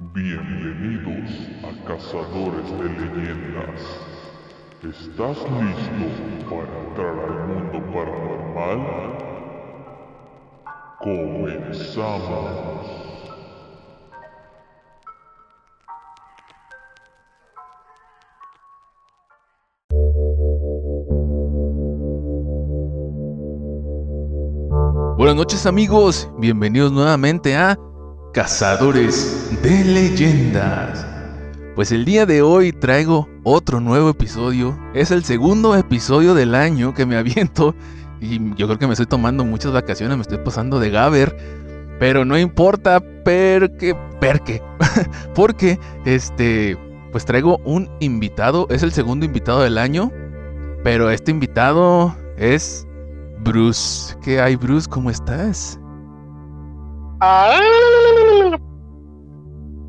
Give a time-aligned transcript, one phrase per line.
[0.00, 3.80] Bienvenidos a Cazadores de Leyendas.
[4.84, 6.06] ¿Estás listo
[6.48, 8.80] para entrar al mundo paranormal?
[11.00, 12.38] Comenzamos.
[25.16, 27.76] Buenas noches amigos, bienvenidos nuevamente a
[28.32, 31.06] Cazadores de Leyendas.
[31.74, 34.78] Pues el día de hoy traigo otro nuevo episodio.
[34.94, 37.74] Es el segundo episodio del año que me aviento
[38.20, 41.36] y yo creo que me estoy tomando muchas vacaciones, me estoy pasando de Gaber.
[41.98, 44.62] Pero no importa, porque, porque,
[45.34, 46.78] porque, este,
[47.10, 50.12] pues traigo un invitado, es el segundo invitado del año,
[50.84, 52.86] pero este invitado es
[53.40, 54.16] Bruce.
[54.22, 54.88] ¿Qué hay, Bruce?
[54.88, 55.80] ¿Cómo estás?
[57.20, 57.58] Ah,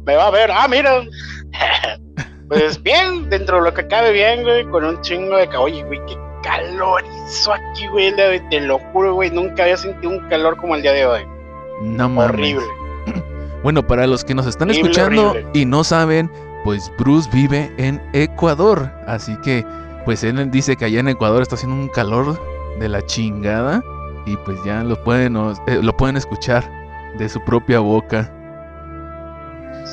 [0.06, 0.50] me va a ver.
[0.52, 1.02] Ah, mira.
[2.48, 5.66] pues bien, dentro de lo que cabe bien, güey, con un chingo de calor.
[5.66, 8.14] Oye, güey, qué calor hizo aquí, güey.
[8.50, 9.30] Te lo juro, güey.
[9.32, 11.22] Nunca había sentido un calor como el día de hoy.
[11.82, 12.30] No mames.
[12.32, 12.66] Horrible.
[13.62, 15.50] Bueno, para los que nos están Horrible, escuchando horrible.
[15.54, 16.32] y no saben,
[16.64, 18.90] pues Bruce vive en Ecuador.
[19.06, 19.66] Así que,
[20.06, 22.40] pues él dice que allá en Ecuador está haciendo un calor
[22.80, 23.84] de la chingada.
[24.26, 25.36] Y pues ya lo pueden,
[25.68, 26.64] eh, lo pueden escuchar
[27.18, 28.34] de su propia boca.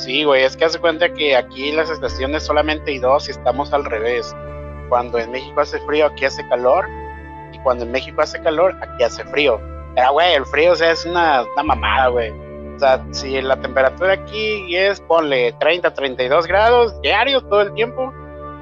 [0.03, 3.73] Sí, güey, es que hace cuenta que aquí las estaciones solamente hay dos y estamos
[3.73, 4.35] al revés.
[4.89, 6.87] Cuando en México hace frío, aquí hace calor.
[7.53, 9.61] Y cuando en México hace calor, aquí hace frío.
[9.95, 12.31] Pero, güey, el frío, o sea, es una, una mamada, güey.
[12.31, 18.13] O sea, si la temperatura aquí es, ponle 30, 32 grados diarios todo el tiempo,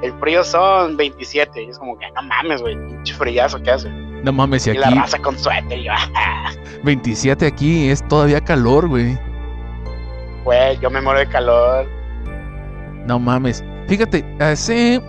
[0.02, 1.64] el frío son 27.
[1.64, 3.90] Y es como que, no mames, güey, pinche frillazo que hace.
[3.90, 5.92] No mames, y Y la aquí raza con suéter, yo,
[6.84, 9.18] 27 aquí es todavía calor, güey.
[10.44, 11.86] Güey, yo me muero de calor.
[13.06, 13.64] No mames.
[13.88, 15.00] Fíjate, hace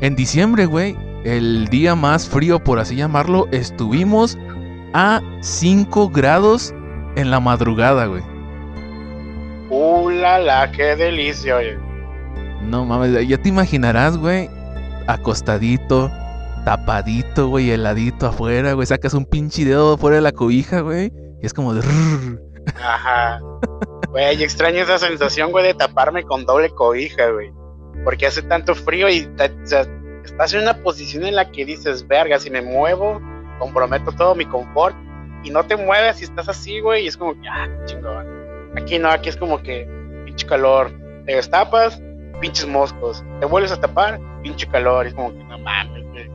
[0.00, 4.38] en diciembre, güey, el día más frío, por así llamarlo, estuvimos
[4.92, 6.74] a 5 grados
[7.16, 8.22] en la madrugada, güey.
[9.70, 11.78] ¡Uh, la, la, qué delicia, oye!
[12.62, 14.48] No mames, ya te imaginarás, güey,
[15.06, 16.10] acostadito,
[16.64, 21.46] tapadito, güey, heladito afuera, güey, sacas un pinche dedo fuera de la cobija, güey, y
[21.46, 21.82] es como de...
[22.82, 23.40] Ajá.
[24.14, 27.52] Güey, extraño esa sensación, güey, de taparme con doble cobija, güey.
[28.04, 32.48] Porque hace tanto frío y estás en una posición en la que dices, verga, si
[32.48, 33.20] me muevo,
[33.58, 34.94] comprometo todo mi confort.
[35.42, 38.70] Y no te mueves y estás así, güey, y es como que, ah, chingón.
[38.76, 39.84] Aquí no, aquí es como que,
[40.24, 40.92] pinche calor.
[41.26, 42.00] Te destapas,
[42.40, 43.24] pinches moscos.
[43.40, 45.06] Te vuelves a tapar, pinche calor.
[45.06, 46.30] Y es como que, no mames, güey.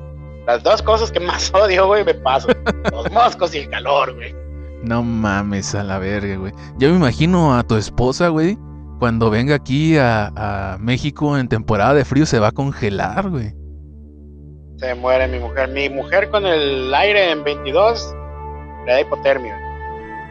[0.46, 2.62] Las dos cosas que más odio, güey, me pasan.
[2.92, 4.36] Los moscos y el calor, güey.
[4.84, 6.54] No mames a la verga, güey.
[6.78, 8.58] Yo me imagino a tu esposa, güey,
[9.00, 13.54] cuando venga aquí a, a México en temporada de frío se va a congelar, güey.
[14.78, 15.70] Se muere mi mujer.
[15.70, 18.16] Mi mujer con el aire en 22
[18.86, 19.58] le da hipotermia.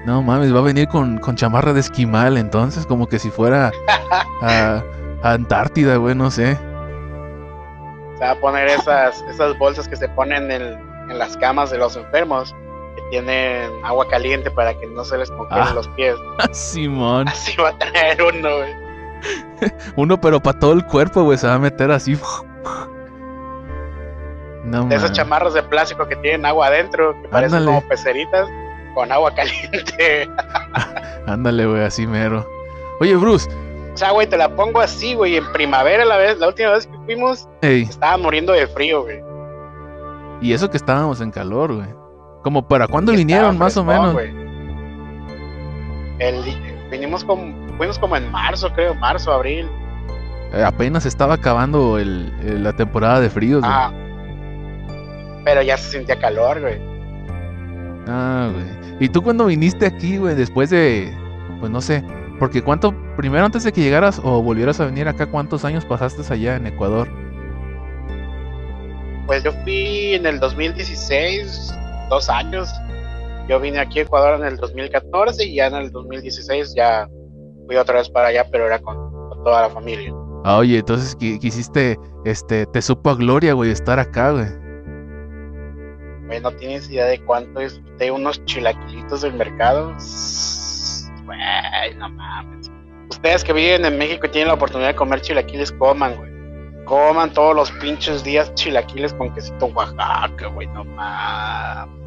[0.06, 3.70] No mames, va a venir con, con chamarra de esquimal, entonces, como que si fuera
[4.40, 4.82] a,
[5.22, 6.56] a Antártida, güey, no sé.
[8.16, 10.62] Se va a poner esas, esas bolsas que se ponen en,
[11.10, 12.54] en las camas de los enfermos,
[13.00, 15.72] que tienen agua caliente para que no se les congelen Ah.
[15.74, 16.16] los pies.
[16.52, 17.28] Simón.
[17.28, 18.72] Así va a traer uno, güey.
[19.96, 22.16] Uno, pero para todo el cuerpo, güey, se va a meter así.
[24.64, 28.46] No De esas chamarras de plástico que tienen agua adentro, que parecen como peceritas,
[28.94, 30.28] con agua caliente.
[31.26, 32.46] Ándale, güey, así mero.
[33.00, 33.48] Oye, Bruce,
[33.94, 35.36] o sea, güey, te la pongo así, güey.
[35.36, 39.22] En primavera, la vez, la última vez que fuimos, ey, estaba muriendo de frío, güey.
[40.40, 41.88] y eso que estábamos en calor, güey.
[42.42, 44.16] Como para cuándo vinieron, más o menos.
[46.18, 46.42] El,
[46.90, 49.68] vinimos como, fuimos como en marzo, creo, marzo, abril.
[50.52, 53.62] Eh, apenas estaba acabando el- el- la temporada de fríos.
[53.64, 53.92] Ah.
[55.44, 56.78] Pero ya se sentía calor, güey.
[58.08, 58.66] Ah, güey.
[59.00, 61.12] ¿Y tú cuando viniste aquí, güey, después de,
[61.60, 62.02] pues no sé,
[62.38, 66.22] porque cuánto, primero antes de que llegaras o volvieras a venir acá, ¿cuántos años pasaste
[66.32, 67.08] allá en Ecuador?
[69.26, 71.72] Pues yo fui en el 2016,
[72.08, 72.68] dos años.
[73.48, 77.08] Yo vine aquí a Ecuador en el 2014 y ya en el 2016 ya
[77.66, 78.96] fui otra vez para allá, pero era con,
[79.30, 80.12] con toda la familia.
[80.44, 84.46] Ah, oye, entonces qui- quisiste, este, te supo a gloria, güey, estar acá, güey.
[86.26, 89.94] Güey, no tienes idea de cuánto disfruté unos chilaquilitos del mercado.
[91.24, 92.70] Güey, no mames.
[93.10, 96.28] Ustedes que viven en México y tienen la oportunidad de comer chilaquiles, coman, güey.
[96.84, 101.97] Coman todos los pinches días chilaquiles con quesito Oaxaca, güey, no mames.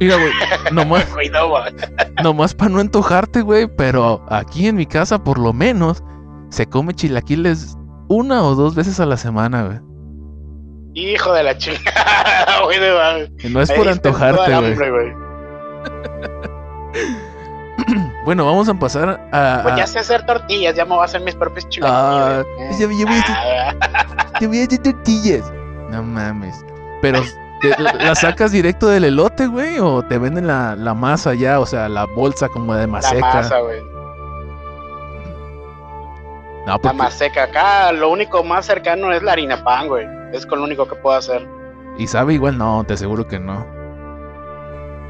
[0.00, 0.32] Mira, güey,
[0.72, 1.06] nomás,
[2.22, 6.02] nomás para no antojarte, güey, pero aquí en mi casa, por lo menos,
[6.50, 7.76] se come chilaquiles
[8.08, 9.78] una o dos veces a la semana, güey.
[10.94, 15.12] Hijo de la chingada, güey, de no es por antojarte, güey.
[18.24, 19.60] Bueno, vamos a pasar a.
[19.62, 22.78] Pues ya sé hacer tortillas, ya me voy a hacer mis propios Ah, chilaquiles.
[22.78, 23.36] ya- ya voy a hacer-
[24.16, 25.52] Ah, Te voy a hacer tortillas.
[25.90, 26.64] No mames.
[27.02, 27.28] Pero, ¿te-
[27.78, 29.78] la, la sacas directo del elote, güey?
[29.80, 31.60] ¿O te venden la, la masa ya?
[31.60, 33.20] O sea, la bolsa como de La maseca.
[33.34, 33.80] masa, güey.
[36.66, 37.44] No, La porque- maseca.
[37.44, 40.06] Acá lo único más cercano es la harina pan, güey.
[40.32, 41.46] Es con lo único que puedo hacer.
[41.98, 43.66] Y sabe igual, no, te aseguro que no.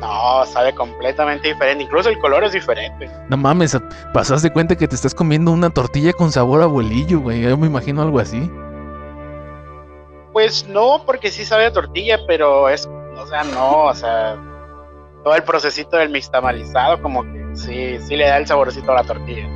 [0.00, 1.84] No, sabe completamente diferente.
[1.84, 3.08] Incluso el color es diferente.
[3.28, 3.78] No mames,
[4.12, 7.40] pasas de cuenta que te estás comiendo una tortilla con sabor a abuelillo, güey.
[7.42, 8.50] Yo me imagino algo así.
[10.34, 14.36] Pues no, porque sí sabe a tortilla, pero es, o sea, no, o sea,
[15.22, 19.04] todo el procesito del mixtamalizado como que sí, sí le da el saborcito a la
[19.04, 19.48] tortilla.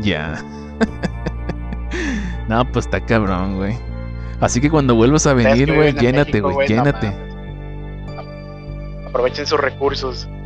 [0.00, 0.40] Ya.
[2.48, 3.76] no, pues está cabrón, güey.
[4.40, 7.12] Así que cuando vuelvas a venir, güey, llénate, güey, llénate.
[9.08, 10.28] Aprovechen sus recursos.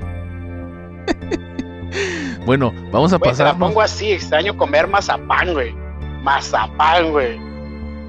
[2.45, 5.73] Bueno, vamos a Güey, te la pongo así, extraño comer mazapán, güey.
[6.23, 7.52] Mazapán, güey.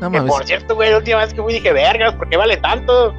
[0.02, 0.32] No Que mames.
[0.34, 3.14] por cierto, güey, la última vez que fui dije, vergas, ¿por qué vale tanto?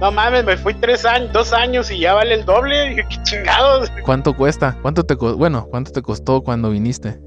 [0.00, 2.88] No mames, me fui tres años, dos años y ya vale el doble.
[2.90, 3.90] Dije, qué chingados.
[4.04, 4.76] ¿Cuánto cuesta?
[4.82, 7.20] ¿Cuánto te bueno, cuánto te costó cuando viniste?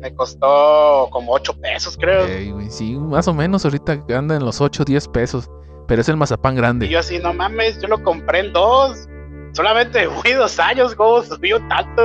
[0.00, 2.24] Me costó como ocho pesos, creo.
[2.54, 5.50] Güey, sí, más o menos ahorita anda en los 8 10 pesos.
[5.88, 6.88] Pero es el mazapán Y grande.
[6.88, 9.08] yo así, no mames, yo lo compré en dos.
[9.54, 12.02] Solamente fui dos años, ¿cómo subió tanto?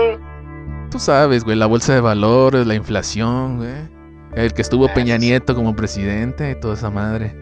[0.90, 3.93] Tú sabes, güey, la bolsa de valores, la inflación, güey.
[4.36, 5.28] El que estuvo Ah, Peña sí.
[5.28, 7.36] Nieto como presidente y toda esa madre.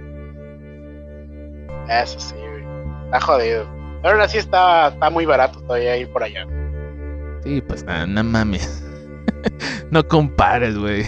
[1.90, 2.64] Eso sí, güey.
[3.06, 3.66] Está jodido.
[4.02, 6.46] Pero ahora sí está, está muy barato todavía ir por allá.
[7.44, 8.84] Sí, pues nada, no mames.
[9.92, 11.06] no compares, güey.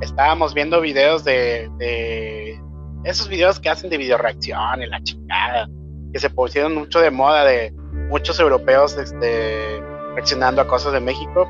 [0.00, 2.60] Estábamos viendo videos de, de
[3.04, 5.68] esos videos que hacen de videoreacción y la chingada.
[6.12, 7.72] Que se pusieron mucho de moda de
[8.08, 9.82] muchos europeos este,
[10.14, 11.48] reaccionando a cosas de México.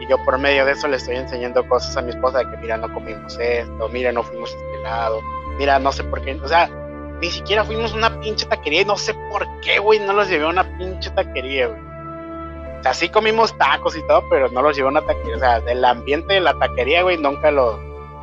[0.00, 2.56] Y yo por medio de eso le estoy enseñando cosas a mi esposa de que
[2.58, 5.20] mira, no comimos esto, mira, no fuimos a este lado,
[5.58, 6.34] mira, no sé por qué.
[6.34, 6.70] O sea,
[7.20, 10.28] ni siquiera fuimos a una pinche taquería y no sé por qué, güey, no los
[10.28, 11.80] llevé a una pinche taquería, güey.
[12.78, 15.36] O sea, sí comimos tacos y todo, pero no los llevé a una taquería.
[15.36, 17.76] O sea, del ambiente de la taquería, güey, nunca lo,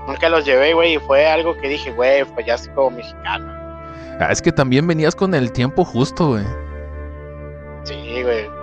[0.08, 3.52] nunca los llevé, güey, y fue algo que dije, güey, pues ya soy como mexicano.
[4.20, 6.46] Ah, es que también venías con el tiempo justo, güey.
[7.84, 8.55] Sí, güey.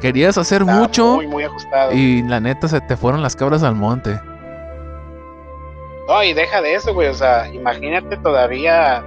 [0.00, 1.92] Querías hacer mucho Muy, muy ajustado.
[1.92, 4.18] y la neta se te fueron las cabras al monte.
[6.08, 7.08] No, y deja de eso, güey.
[7.08, 9.02] O sea, imagínate todavía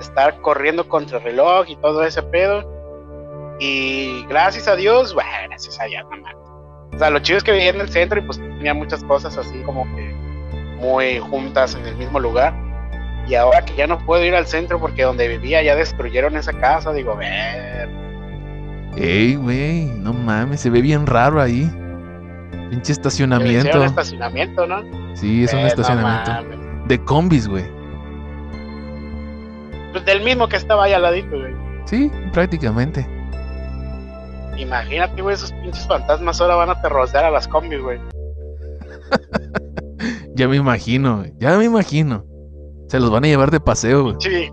[0.00, 2.70] estar corriendo contra el reloj y todo ese pedo.
[3.58, 6.32] Y gracias a Dios, bueno, gracias a Dios, mamá.
[6.94, 9.36] O sea, lo chido es que vivía en el centro y pues tenía muchas cosas
[9.36, 10.12] así como que
[10.78, 12.54] muy juntas en el mismo lugar.
[13.26, 16.52] Y ahora que ya no puedo ir al centro porque donde vivía ya destruyeron esa
[16.52, 17.88] casa, digo, ver.
[18.96, 21.62] Ey, güey, no mames, se ve bien raro ahí.
[22.70, 23.84] Pinche Un estacionamiento.
[23.84, 24.82] estacionamiento, ¿no?
[25.14, 26.32] Sí, es un Eh, estacionamiento.
[26.86, 27.64] De combis, güey.
[29.92, 31.54] Pues del mismo que estaba ahí al ladito, güey.
[31.86, 33.06] Sí, prácticamente.
[34.56, 37.98] Imagínate, güey, esos pinches fantasmas ahora van a aterrorizar a las combis, güey.
[40.36, 41.32] Ya me imagino, güey.
[41.38, 42.24] Ya me imagino.
[42.88, 44.16] Se los van a llevar de paseo, güey.
[44.18, 44.50] Sí.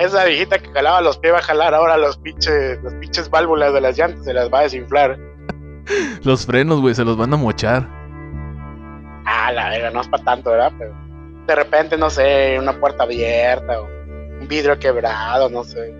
[0.00, 3.74] Esa viejita que jalaba los pies va a jalar ahora los pinches, los pinches válvulas
[3.74, 5.18] de las llantas, se las va a desinflar.
[6.22, 7.86] Los frenos, güey, se los van a mochar.
[9.26, 10.72] Ah, la verga, no es para tanto, ¿verdad?
[10.78, 10.94] Pero
[11.46, 13.88] de repente, no sé, una puerta abierta o
[14.40, 15.94] un vidrio quebrado, no sé.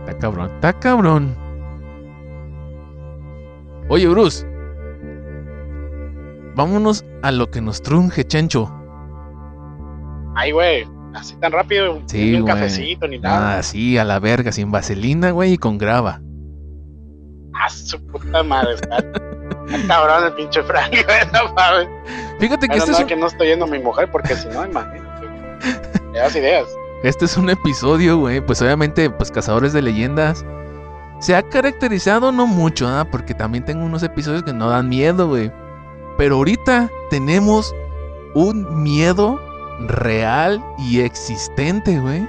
[0.00, 1.36] Está cabrón, está cabrón.
[3.88, 4.44] Oye, Bruce.
[6.56, 8.72] Vámonos a lo que nos trunje, Chencho.
[10.34, 13.58] Ay, güey, así tan rápido, Sí, ni un cafecito ni nada.
[13.58, 16.20] Ah, sí, a la verga, sin vaselina, güey, y con grava.
[17.54, 20.92] Ah, su puta madre, está, está cabrón el pinche Frank,
[21.32, 21.88] no mames.
[22.38, 24.34] Fíjate que Menos este es, mal un, que no estoy yendo a mi mujer, porque
[24.34, 25.26] si no, imagínate.
[26.12, 26.66] Me das ideas.
[27.02, 28.40] este es un episodio, güey.
[28.40, 30.44] Pues obviamente, pues Cazadores de Leyendas.
[31.18, 33.06] Se ha caracterizado no mucho, ¿ah?
[33.10, 35.50] Porque también tengo unos episodios que no dan miedo, güey.
[36.18, 37.74] Pero ahorita tenemos
[38.34, 39.40] un miedo
[39.80, 42.28] real y existente, güey.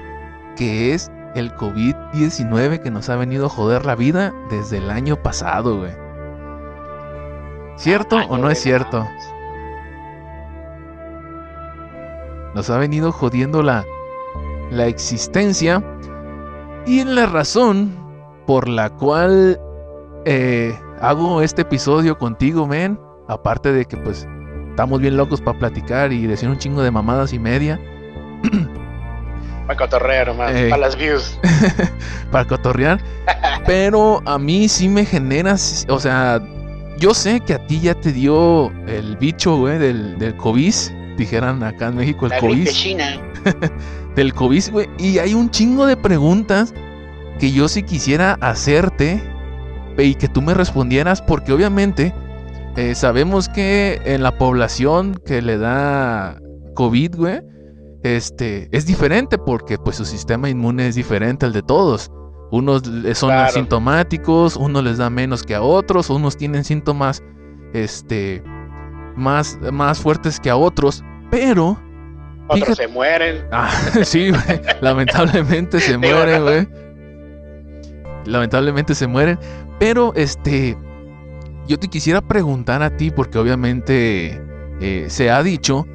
[0.56, 5.22] Que es el COVID-19 que nos ha venido a joder la vida desde el año
[5.22, 5.92] pasado, güey.
[7.76, 9.06] ¿Cierto o no es cierto?
[12.54, 13.84] Nos ha venido jodiendo la,
[14.70, 15.82] la existencia.
[16.86, 17.92] Y la razón
[18.46, 19.60] por la cual
[20.24, 24.26] eh, hago este episodio contigo, men, aparte de que pues
[24.78, 27.80] estamos bien locos para platicar y decir un chingo de mamadas y media.
[29.66, 30.68] Para cotorrear, man, Eh.
[30.70, 31.38] para las views.
[32.30, 33.00] para cotorrear.
[33.66, 35.56] Pero a mí sí me genera,
[35.88, 36.40] o sea,
[36.96, 40.72] yo sé que a ti ya te dio el bicho, güey, del, del COVID.
[41.18, 42.54] Dijeran acá en México el La COVID.
[42.54, 43.20] gripe china.
[44.14, 44.88] Del COVID, güey.
[44.96, 46.72] Y hay un chingo de preguntas
[47.40, 49.20] que yo sí quisiera hacerte
[49.98, 52.14] y que tú me respondieras, porque obviamente
[52.78, 56.40] eh, sabemos que en la población que le da
[56.74, 57.40] COVID, güey,
[58.04, 62.10] este, es diferente porque pues su sistema inmune es diferente al de todos.
[62.50, 62.82] Unos
[63.14, 63.48] son Claro.
[63.48, 67.22] asintomáticos, unos les da menos que a otros, unos tienen síntomas
[67.74, 68.42] este,
[69.16, 71.78] más, más fuertes que a otros, pero
[72.50, 73.44] Otros Fíjate- se mueren.
[73.52, 73.70] Ah,
[74.04, 74.60] sí, güey.
[74.80, 76.68] Lamentablemente se mueren, güey.
[78.24, 79.38] Lamentablemente se mueren.
[79.78, 80.76] Pero, este.
[81.68, 84.42] Yo te quisiera preguntar a ti, porque obviamente
[84.80, 85.86] eh, se ha dicho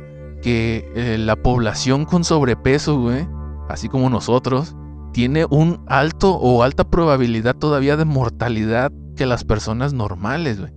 [0.44, 3.28] que eh, la población con sobrepeso, güey,
[3.70, 4.76] así como nosotros,
[5.14, 10.72] tiene un alto o alta probabilidad todavía de mortalidad que las personas normales, güey.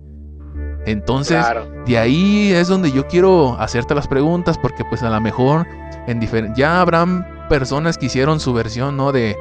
[0.87, 1.67] Entonces, claro.
[1.85, 5.67] de ahí es donde yo quiero hacerte las preguntas porque pues a lo mejor
[6.07, 6.21] en
[6.55, 9.11] ya habrán personas que hicieron su versión, ¿no?
[9.11, 9.35] De,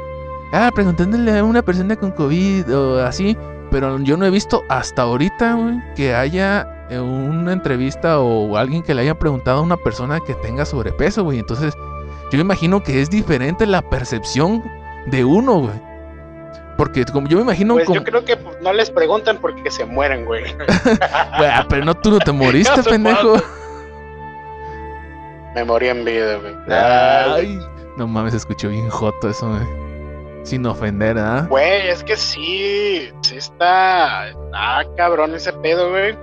[0.53, 3.37] ah, preguntándole a una persona con COVID o así,
[3.71, 8.83] pero yo no he visto hasta ahorita, güey, que haya eh, una entrevista o alguien
[8.83, 11.39] que le haya preguntado a una persona que tenga sobrepeso, güey.
[11.39, 11.75] Entonces,
[12.31, 14.63] yo me imagino que es diferente la percepción
[15.07, 15.87] de uno, güey.
[16.77, 18.01] Porque como yo me imagino Pues como...
[18.01, 20.45] yo creo que no les preguntan porque se mueren, güey.
[21.39, 23.37] Güey, ah, pero no, tú no te moriste, pendejo.
[25.55, 26.55] Me morí en vida, güey.
[26.69, 27.59] Ay,
[27.97, 29.86] no mames, escuchó bien joto eso, güey.
[30.47, 31.45] Sin ofender, ¿ah?
[31.51, 36.17] Güey, es que sí, sí está, está cabrón ese pedo, güey.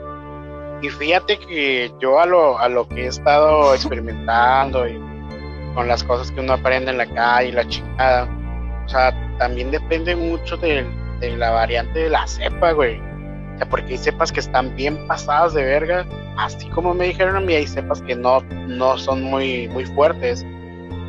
[0.81, 4.97] Y fíjate que yo a lo, a lo que he estado experimentando y
[5.75, 8.29] con las cosas que uno aprende en la calle y la chingada,
[8.85, 10.85] o sea, también depende mucho de,
[11.19, 13.01] de la variante de la cepa, güey.
[13.55, 16.05] O sea, porque hay cepas que están bien pasadas de verga,
[16.37, 18.39] así como me dijeron a mí, hay cepas que no,
[18.69, 20.45] no son muy, muy fuertes.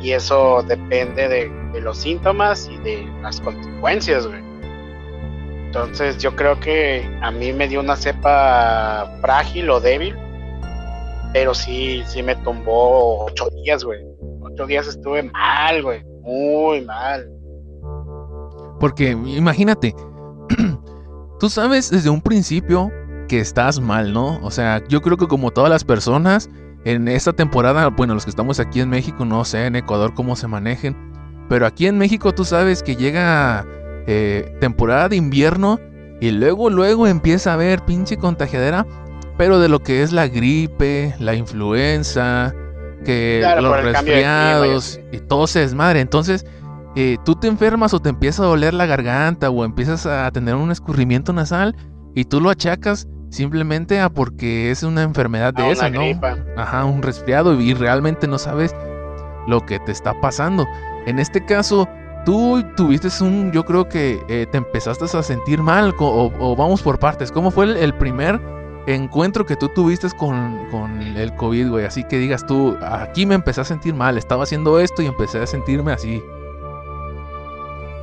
[0.01, 4.41] Y eso depende de, de los síntomas y de las consecuencias, güey.
[5.65, 10.15] Entonces yo creo que a mí me dio una cepa frágil o débil,
[11.33, 13.99] pero sí, sí me tumbó ocho días, güey.
[14.41, 16.01] Ocho días estuve mal, güey.
[16.21, 17.29] Muy mal.
[18.79, 19.93] Porque imagínate,
[21.39, 22.89] tú sabes desde un principio
[23.27, 24.39] que estás mal, ¿no?
[24.43, 26.49] O sea, yo creo que como todas las personas,
[26.85, 30.37] en esta temporada, bueno, los que estamos aquí en México, no sé en Ecuador cómo
[30.37, 30.95] se manejen,
[31.49, 33.65] pero aquí en México tú sabes que llega
[34.07, 35.79] eh, temporada de invierno
[36.21, 38.85] y luego, luego empieza a haber pinche contagiadera,
[39.37, 42.53] pero de lo que es la gripe, la influenza,
[43.03, 45.99] que Claro, los clima resfriados y todo se desmadre.
[45.99, 46.45] Entonces,
[46.95, 50.55] eh, tú te enfermas o te empieza a doler la garganta o empiezas a tener
[50.55, 51.75] un escurrimiento nasal
[52.15, 56.05] y tú lo achacas simplemente a porque es una enfermedad de A esa, una ¿no?
[56.05, 56.37] gripa.
[56.55, 58.73] Ajá, un resfriado y realmente no sabes
[59.47, 60.65] lo que te está pasando.
[61.05, 61.87] En este caso,
[62.25, 66.99] tú tuviste un, yo creo que eh, te empezaste a sentir mal o, vamos por
[66.99, 67.31] partes.
[67.31, 68.39] ¿Cómo fue el, el primer
[68.87, 71.85] encuentro que tú tuviste con, con el COVID, güey?
[71.85, 75.39] Así que digas tú, aquí me empecé a sentir mal, estaba haciendo esto y empecé
[75.39, 76.21] a sentirme así.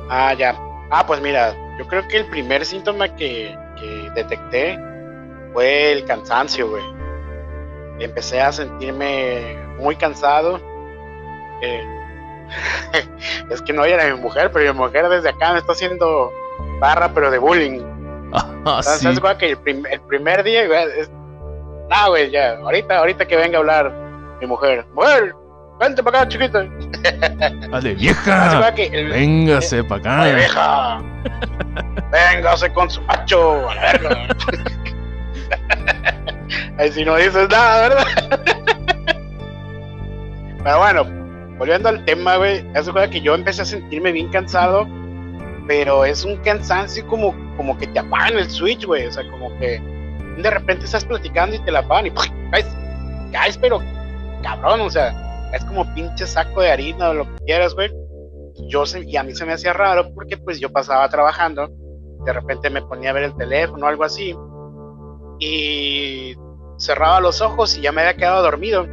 [0.09, 0.57] Ah, ya.
[0.89, 4.79] Ah, pues mira, yo creo que el primer síntoma que, que detecté
[5.53, 6.83] fue el cansancio, güey.
[7.99, 10.59] Empecé a sentirme muy cansado.
[11.61, 11.83] Eh,
[13.49, 16.31] es que no era mi mujer, pero mi mujer desde acá me está haciendo
[16.79, 17.81] barra, pero de bullying.
[18.33, 19.21] Ah, Entonces, sí.
[19.39, 21.09] que el, prim- el primer día, güey, es...
[21.89, 23.93] No, güey, ya, ahorita, ahorita que venga a hablar
[24.41, 24.85] mi mujer.
[24.93, 25.35] Mujer,
[25.79, 26.63] vente para acá, chiquita.
[27.69, 28.55] Dale, vieja.
[28.55, 30.37] igual que el, Véngase para Ay, acá.
[30.37, 31.01] vieja.
[32.11, 33.69] Véngase con su macho.
[33.69, 34.27] A la verga.
[36.79, 38.05] Ahí si no dices nada, ¿verdad?
[40.63, 41.05] Pero bueno,
[41.63, 42.65] volviendo al tema, güey.
[42.75, 44.87] Es verdad que yo empecé a sentirme bien cansado.
[45.67, 49.05] Pero es un cansancio como, como que te apagan el switch, güey.
[49.07, 49.81] O sea, como que
[50.37, 52.11] de repente estás platicando y te la apagan y
[52.51, 52.67] caes,
[53.31, 53.81] caes, pero
[54.41, 57.91] cabrón, o sea, es como pinche saco de harina o lo que quieras, güey
[58.67, 61.69] yo se- y a mí se me hacía raro porque pues yo pasaba trabajando,
[62.23, 64.35] de repente me ponía a ver el teléfono o algo así
[65.39, 66.35] y
[66.77, 68.87] cerraba los ojos y ya me había quedado dormido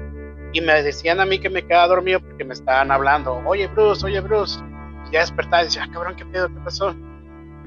[0.52, 4.04] y me decían a mí que me quedaba dormido porque me estaban hablando, oye Bruce,
[4.04, 4.60] oye Bruce,
[5.12, 6.48] ya despertaba y decía, ah, cabrón, ¿qué pedo?
[6.48, 6.94] ¿Qué pasó?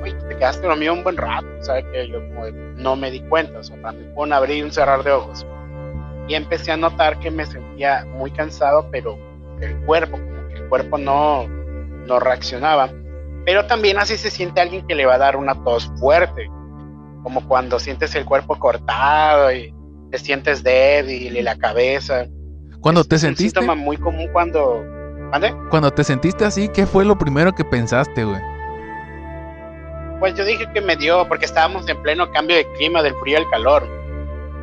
[0.01, 1.85] Oye, te quedaste dormido un buen rato, ¿sabes?
[1.91, 2.45] Que yo como
[2.77, 5.45] no me di cuenta, o sea, me pone a abrir y un cerrar de ojos.
[6.27, 9.17] Y empecé a notar que me sentía muy cansado, pero
[9.61, 12.89] el cuerpo, como que el cuerpo no, no reaccionaba.
[13.45, 16.49] Pero también así se siente alguien que le va a dar una tos fuerte,
[17.23, 19.73] como cuando sientes el cuerpo cortado y
[20.11, 22.25] te sientes débil y la cabeza.
[22.83, 23.59] Cuando te sentiste.
[23.59, 24.83] Es un síntoma muy común cuando.
[25.31, 25.55] ¿Mande?
[25.69, 28.39] Cuando te sentiste así, ¿qué fue lo primero que pensaste, güey?
[30.19, 33.37] Pues yo dije que me dio, porque estábamos en pleno cambio de clima, del frío
[33.37, 33.87] al calor.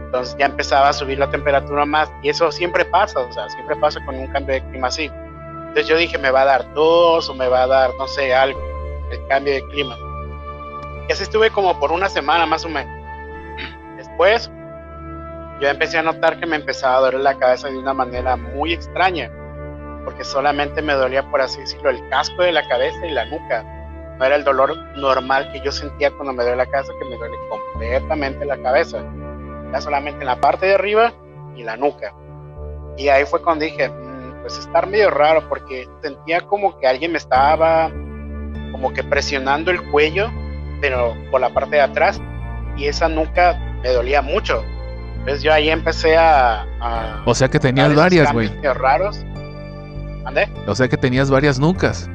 [0.05, 3.75] Entonces ya empezaba a subir la temperatura más, y eso siempre pasa, o sea, siempre
[3.77, 5.11] pasa con un cambio de clima así.
[5.69, 8.35] Entonces yo dije, me va a dar tos o me va a dar, no sé,
[8.35, 8.61] algo,
[9.11, 9.97] el cambio de clima.
[11.09, 12.93] Y así estuve como por una semana más o menos.
[13.97, 14.51] Después,
[15.61, 18.73] yo empecé a notar que me empezaba a doler la cabeza de una manera muy
[18.73, 19.31] extraña,
[20.05, 23.63] porque solamente me dolía, por así decirlo, el casco de la cabeza y la nuca.
[24.19, 27.17] No era el dolor normal que yo sentía cuando me duele la cabeza, que me
[27.17, 29.05] duele completamente la cabeza.
[29.69, 31.13] Era solamente en la parte de arriba
[31.55, 32.15] y la nuca.
[32.97, 37.13] Y ahí fue cuando dije, mm, pues estar medio raro, porque sentía como que alguien
[37.13, 37.91] me estaba
[38.73, 40.31] como que presionando el cuello,
[40.81, 42.21] pero por la parte de atrás,
[42.77, 44.65] y esa nuca me dolía mucho
[45.21, 46.67] entonces yo ahí empecé a...
[47.27, 48.49] o sea que tenías varias, güey.
[48.63, 49.19] raros.
[50.25, 50.49] ¿Ande?
[50.67, 52.09] O sea que tenías varias nucas.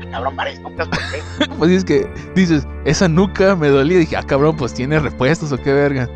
[0.00, 1.50] Ah, cabrón, varias nucas, ¿por qué?
[1.58, 3.98] pues es que dices, esa nuca me dolía.
[3.98, 6.08] Dije, ah, cabrón, pues tiene repuestos o qué verga.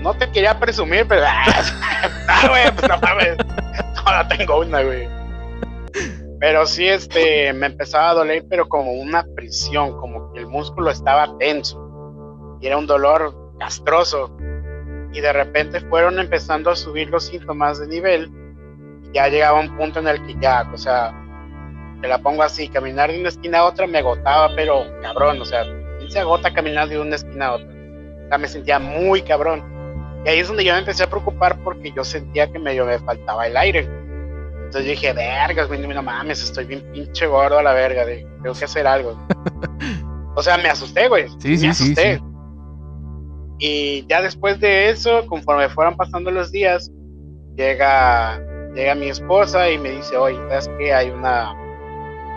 [0.00, 1.22] No te quería presumir, pero.
[1.26, 3.36] ah, güey, pues no mames.
[4.04, 5.08] No, tengo una, güey.
[6.38, 10.90] Pero sí, este, me empezaba a doler, pero como una prisión, como que el músculo
[10.90, 11.83] estaba tenso
[12.66, 14.36] era un dolor castroso.
[15.12, 18.30] Y de repente fueron empezando a subir los síntomas de nivel.
[19.02, 21.14] Y ya llegaba un punto en el que ya, o sea,
[22.00, 25.44] te la pongo así, caminar de una esquina a otra me agotaba, pero cabrón, o
[25.44, 25.64] sea,
[25.98, 27.66] ¿quién se agota caminar de una esquina a otra?
[27.66, 29.64] O sea, me sentía muy cabrón.
[30.24, 32.98] Y ahí es donde yo me empecé a preocupar porque yo sentía que medio me
[32.98, 33.88] faltaba el aire.
[34.64, 38.54] Entonces yo dije, vergas, no mames, estoy bien pinche gordo a la verga, de, tengo
[38.54, 39.16] que hacer algo.
[40.34, 41.28] o sea, me asusté, güey.
[41.38, 42.18] Sí, sí, asusté.
[42.18, 42.33] sí.
[43.58, 46.90] Y ya después de eso, conforme fueron pasando los días,
[47.56, 48.40] llega,
[48.74, 50.92] llega mi esposa y me dice, oye, ¿sabes qué?
[50.92, 51.54] Hay una,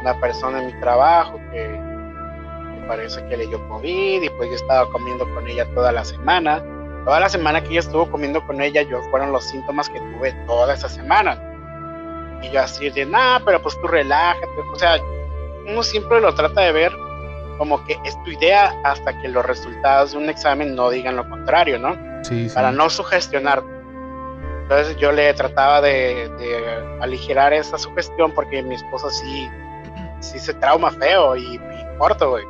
[0.01, 4.55] una persona en mi trabajo que me parece que le dio COVID y pues yo
[4.55, 6.63] estaba comiendo con ella toda la semana.
[7.05, 10.33] Toda la semana que ella estuvo comiendo con ella, yo fueron los síntomas que tuve
[10.45, 11.41] toda esa semana.
[12.43, 14.47] Y yo así de, nah, pero pues tú relájate.
[14.71, 14.97] O sea,
[15.65, 17.06] uno siempre lo trata de ver
[17.57, 21.27] como que es tu idea hasta que los resultados de un examen no digan lo
[21.29, 21.97] contrario, ¿no?
[22.23, 23.63] Sí, Para no sugestionar.
[24.63, 26.29] Entonces yo le trataba de,
[27.01, 29.49] aligerar esa sugestión porque mi esposa sí,
[30.19, 32.43] sí se trauma feo y, y corto, güey.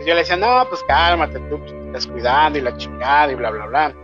[0.00, 3.66] yo le decía, no, pues cálmate, tú estás cuidando y la chingada y bla, bla,
[3.66, 3.94] bla.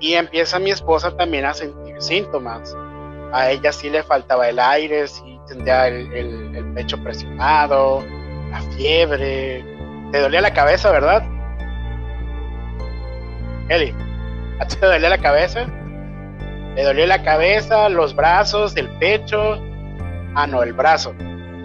[0.00, 2.74] Y empieza mi esposa también a sentir síntomas.
[3.32, 6.12] A ella sí le faltaba el aire, sí tendría el,
[6.56, 8.02] el pecho presionado,
[8.54, 9.64] la fiebre.
[10.12, 11.24] Te dolía la cabeza, ¿verdad?
[13.68, 13.94] Eli,
[14.60, 15.66] ¿a ti te dolía la cabeza?
[16.76, 19.62] Le dolió la cabeza, los brazos, el pecho.
[20.34, 21.14] Ah, no, el brazo.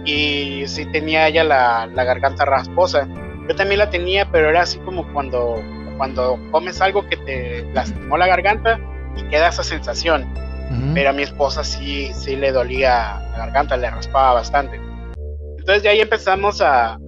[0.04, 3.06] Y sí tenía ella la, garganta rasposa.
[3.48, 5.62] Yo también la tenía, pero era así como cuando,
[5.96, 8.78] cuando comes algo que te lastimó la garganta
[9.16, 10.28] y queda esa sensación.
[10.94, 14.80] Pero a mi esposa sí, sí le dolía la garganta, le raspaba bastante.
[15.70, 16.98] Entonces de ahí empezamos a,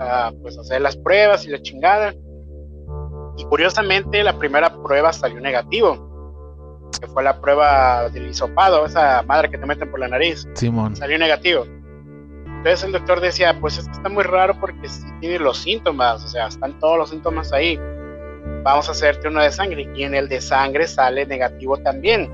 [0.40, 2.14] pues, hacer las pruebas y la chingada.
[3.36, 9.50] Y curiosamente la primera prueba salió negativo, que fue la prueba del hisopado, esa madre
[9.50, 10.46] que te meten por la nariz.
[10.54, 10.94] Simón.
[10.94, 11.66] Salió negativo.
[12.46, 16.24] Entonces el doctor decía, pues es que está muy raro porque si tiene los síntomas,
[16.24, 17.80] o sea, están todos los síntomas ahí.
[18.62, 19.90] Vamos a hacerte uno de sangre.
[19.92, 22.30] Y en el de sangre sale negativo también.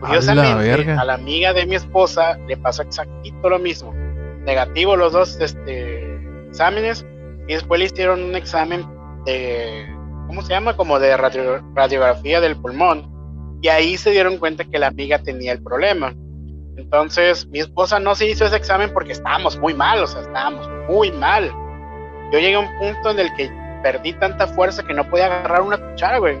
[0.00, 3.97] Curiosamente, a la amiga de mi esposa le pasó exactito lo mismo
[4.48, 6.02] negativo los dos este,
[6.48, 7.06] exámenes
[7.46, 8.84] y después le hicieron un examen
[9.26, 9.86] de,
[10.26, 10.74] ¿cómo se llama?
[10.74, 15.62] Como de radiografía del pulmón y ahí se dieron cuenta que la amiga tenía el
[15.62, 16.14] problema.
[16.78, 20.66] Entonces mi esposa no se hizo ese examen porque estábamos muy mal, o sea, estábamos
[20.88, 21.52] muy mal.
[22.32, 23.50] Yo llegué a un punto en el que
[23.82, 26.38] perdí tanta fuerza que no podía agarrar una cuchara, güey.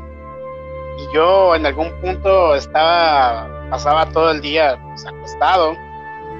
[0.98, 5.76] Y yo en algún punto estaba, pasaba todo el día pues, acostado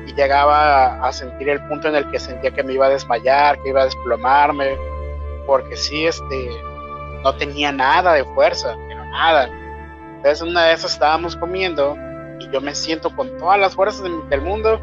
[0.08, 3.60] y llegaba a sentir el punto en el que sentía que me iba a desmayar,
[3.60, 4.76] que iba a desplomarme,
[5.46, 6.50] porque sí, este,
[7.22, 9.50] no tenía nada de fuerza, pero nada.
[10.16, 11.96] Entonces una de estábamos comiendo
[12.40, 14.80] y yo me siento con todas las fuerzas del mundo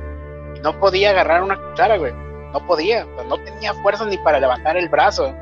[0.56, 2.14] y no podía agarrar una cuchara, güey.
[2.54, 5.34] No podía, no tenía fuerza ni para levantar el brazo.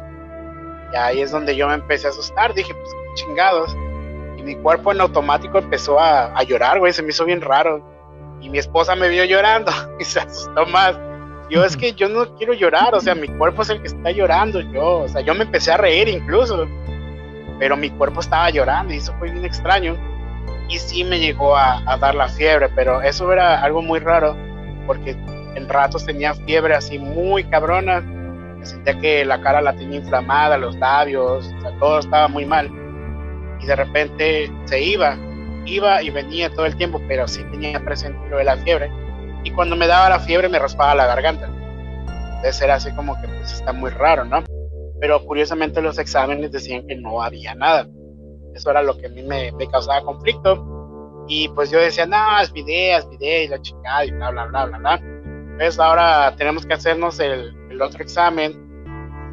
[0.93, 2.53] Y ahí es donde yo me empecé a asustar.
[2.53, 3.75] Dije, pues chingados.
[4.37, 6.93] Y mi cuerpo en automático empezó a, a llorar, güey.
[6.93, 7.92] Se me hizo bien raro.
[8.43, 10.95] Y mi esposa me vio llorando y se asustó más.
[11.49, 14.11] Yo es que yo no quiero llorar, o sea, mi cuerpo es el que está
[14.11, 14.61] llorando.
[14.61, 16.67] Yo, o sea, yo me empecé a reír incluso.
[17.59, 19.97] Pero mi cuerpo estaba llorando y eso fue bien extraño.
[20.69, 24.35] Y sí me llegó a, a dar la fiebre, pero eso era algo muy raro
[24.85, 28.03] porque en ratos tenía fiebre así muy cabrona
[28.65, 32.71] sentía que la cara la tenía inflamada, los labios, o sea, todo estaba muy mal.
[33.59, 35.17] Y de repente se iba,
[35.65, 38.91] iba y venía todo el tiempo, pero sí tenía presente lo de la fiebre.
[39.43, 41.47] Y cuando me daba la fiebre me raspaba la garganta.
[42.35, 44.43] Entonces era así como que pues está muy raro, ¿no?
[44.99, 47.87] Pero curiosamente los exámenes decían que no había nada.
[48.53, 51.25] Eso era lo que a mí me, me causaba conflicto.
[51.27, 54.45] Y pues yo decía, no, es video, es video, y la chingada, y bla, bla,
[54.45, 54.95] bla, bla, bla.
[54.95, 58.53] Entonces ahora tenemos que hacernos el, el otro examen,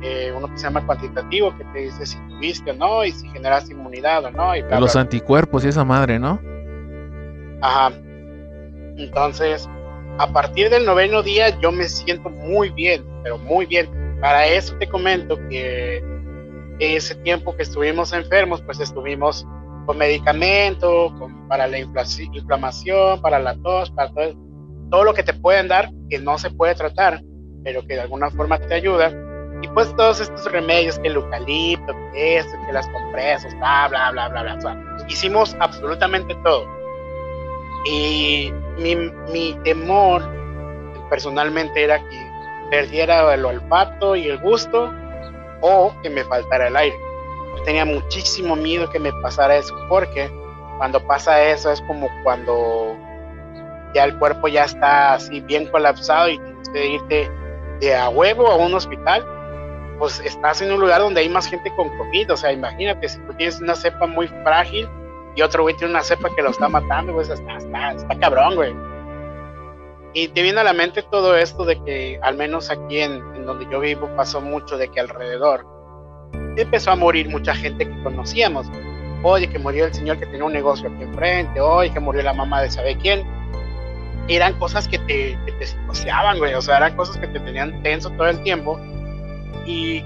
[0.03, 3.29] eh, uno que se llama cuantitativo, que te dice si tuviste o no y si
[3.29, 4.57] generaste inmunidad o no.
[4.57, 5.03] Y bla, Los bla.
[5.03, 6.41] anticuerpos y esa madre, ¿no?
[7.61, 7.93] Ajá.
[8.97, 9.69] Entonces,
[10.19, 13.89] a partir del noveno día yo me siento muy bien, pero muy bien.
[14.21, 16.03] Para eso te comento que
[16.79, 19.47] ese tiempo que estuvimos enfermos, pues estuvimos
[19.87, 24.35] con medicamento, con, para la inflamación, para la tos, para todo,
[24.91, 27.23] todo lo que te pueden dar que no se puede tratar,
[27.65, 29.13] pero que de alguna forma te ayuda.
[29.63, 34.11] Y pues todos estos remedios, que el eucalipto, que esto, que las compresas, bla, bla,
[34.11, 35.07] bla, bla, bla.
[35.09, 36.65] Hicimos absolutamente todo.
[37.85, 38.97] Y mi,
[39.33, 40.23] mi temor
[41.09, 42.31] personalmente era que
[42.71, 44.91] perdiera el olfato y el gusto
[45.61, 46.97] o que me faltara el aire.
[47.57, 50.31] Yo tenía muchísimo miedo que me pasara eso porque
[50.79, 52.97] cuando pasa eso es como cuando
[53.95, 57.31] ya el cuerpo ya está así bien colapsado y tienes que irte
[57.81, 59.27] de a huevo a un hospital,
[60.01, 63.19] pues estás en un lugar donde hay más gente con COVID, o sea, imagínate, si
[63.21, 64.89] tú tienes una cepa muy frágil
[65.37, 68.57] y otro güey tiene una cepa que lo está matando, pues está, está, está cabrón,
[68.57, 68.75] güey.
[70.15, 73.67] Y te viene a la mente todo esto de que, al menos aquí en, donde
[73.71, 75.67] yo vivo, pasó mucho de que alrededor
[76.57, 78.67] empezó a morir mucha gente que conocíamos.
[79.23, 82.33] Oye, que murió el señor que tenía un negocio aquí enfrente, oye, que murió la
[82.33, 83.23] mamá de sabe quién.
[84.29, 85.67] Eran cosas que te, que te
[86.39, 88.81] güey, o sea, eran cosas que te tenían tenso todo el tiempo.
[89.67, 90.05] Y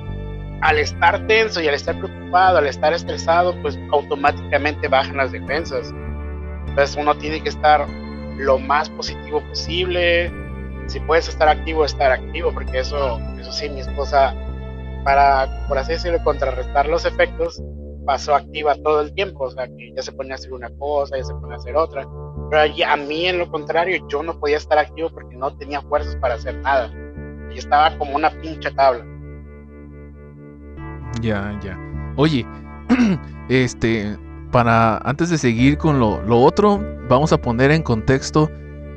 [0.61, 5.92] al estar tenso y al estar preocupado, al estar estresado, pues automáticamente bajan las defensas.
[6.68, 7.87] Entonces uno tiene que estar
[8.38, 10.33] lo más positivo posible.
[10.87, 14.35] Si puedes estar activo, estar activo, porque eso, eso sí, mi esposa,
[15.04, 17.62] para, por así decirlo, contrarrestar los efectos,
[18.04, 19.44] pasó activa todo el tiempo.
[19.44, 21.76] O sea, que ya se ponía a hacer una cosa, ya se ponía a hacer
[21.76, 22.07] otra.
[22.50, 26.16] Pero a mí, en lo contrario, yo no podía estar activo porque no tenía fuerzas
[26.16, 26.90] para hacer nada.
[27.50, 29.04] Yo estaba como una pinche tabla.
[31.20, 31.79] Ya, ya.
[32.16, 32.46] Oye,
[33.48, 34.16] este,
[34.50, 38.50] para antes de seguir con lo, lo otro, vamos a poner en contexto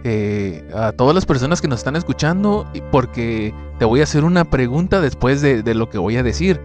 [0.03, 4.45] eh, a todas las personas que nos están escuchando, porque te voy a hacer una
[4.45, 6.62] pregunta después de, de lo que voy a decir.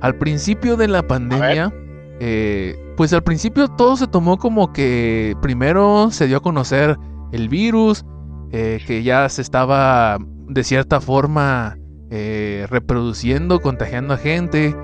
[0.00, 1.72] Al principio de la pandemia,
[2.20, 6.96] eh, pues al principio todo se tomó como que primero se dio a conocer
[7.32, 8.04] el virus,
[8.52, 10.18] eh, que ya se estaba
[10.48, 11.78] de cierta forma
[12.14, 14.76] eh, reproduciendo, contagiando a gente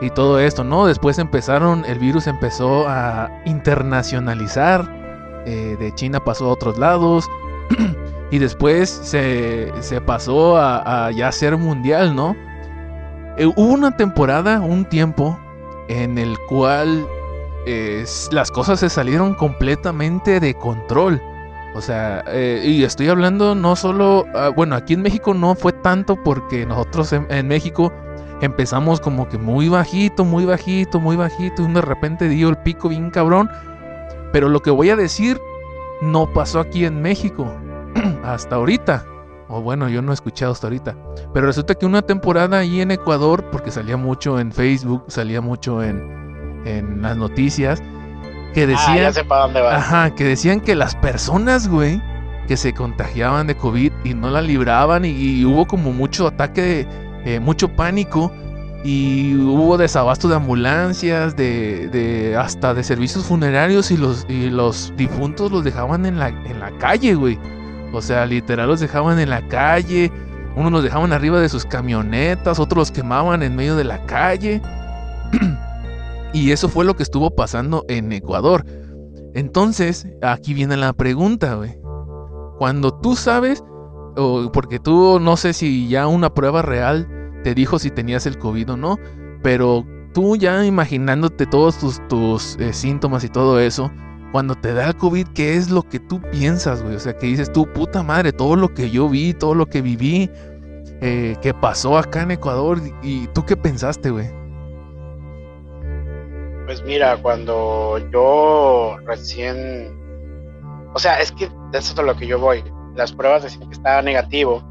[0.00, 0.86] y todo esto, ¿no?
[0.86, 7.28] Después empezaron, el virus empezó a internacionalizar, eh, de China pasó a otros lados
[8.30, 12.36] y después se, se pasó a, ya ser mundial, ¿no?
[13.36, 15.36] Eh, hubo una temporada, un tiempo,
[15.88, 17.04] en el cual
[18.30, 21.20] las cosas se salieron completamente de control.
[21.74, 25.72] O sea, eh, y estoy hablando no solo, ah, bueno, aquí en México no fue
[25.72, 27.92] tanto porque nosotros en, México
[28.40, 32.88] empezamos como que muy bajito, muy bajito, muy bajito, y de repente dio el pico
[32.88, 33.48] bien cabrón.
[34.32, 35.40] Pero lo que voy a decir
[36.02, 37.46] no pasó aquí en México
[38.24, 39.04] hasta ahorita.
[39.48, 40.96] O bueno, yo no he escuchado hasta ahorita.
[41.32, 45.82] Pero resulta que una temporada ahí en Ecuador, porque salía mucho en Facebook, salía mucho
[45.82, 47.82] en, en las noticias,
[48.54, 48.96] que Ah, decían...
[48.98, 49.74] ya sé para dónde vas.
[49.76, 52.00] Ajá, que decían que las personas, güey,
[52.48, 56.86] que se contagiaban de COVID y no la libraban y, y hubo como mucho ataque,
[57.24, 58.32] eh, mucho pánico
[58.82, 64.92] y hubo desabasto de ambulancias, de, de hasta de servicios funerarios y los, y los
[64.96, 67.38] difuntos los dejaban en la, en la calle, güey.
[67.92, 70.10] O sea, literal los dejaban en la calle,
[70.56, 74.60] unos los dejaban arriba de sus camionetas, otros los quemaban en medio de la calle.
[76.32, 78.64] y eso fue lo que estuvo pasando en Ecuador.
[79.34, 81.78] Entonces, aquí viene la pregunta, güey.
[82.58, 83.62] Cuando tú sabes,
[84.16, 87.08] o porque tú no sé si ya una prueba real
[87.42, 88.98] te dijo si tenías el COVID o no,
[89.42, 93.90] pero tú ya imaginándote todos tus, eh, síntomas y todo eso,
[94.32, 96.96] cuando te da el COVID, ¿qué es lo que tú piensas, güey?
[96.96, 99.82] O sea, que dices tú, puta madre, todo lo que yo vi, todo lo que
[99.82, 100.30] viví,
[101.00, 104.39] eh, que pasó acá en Ecuador, ¿y tú qué pensaste, güey?
[106.70, 109.92] Pues mira, cuando yo recién,
[110.94, 112.62] o sea, es que eso es lo que yo voy.
[112.94, 114.62] Las pruebas decían que estaba negativo,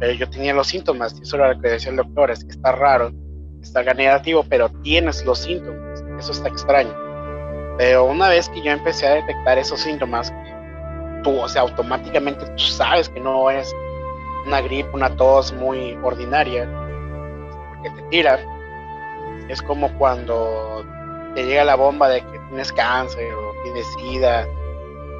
[0.00, 2.52] pero yo tenía los síntomas, y eso era lo que decía el doctor, es que
[2.52, 3.12] está raro,
[3.60, 6.94] está negativo, pero tienes los síntomas, eso está extraño.
[7.76, 10.32] Pero una vez que yo empecé a detectar esos síntomas,
[11.22, 13.70] tú, o sea, automáticamente tú sabes que no es
[14.46, 16.66] una gripe, una tos muy ordinaria,
[17.68, 18.40] porque te tira.
[19.50, 20.82] Es como cuando
[21.36, 24.48] te llega la bomba de que tienes cáncer o tienes sida.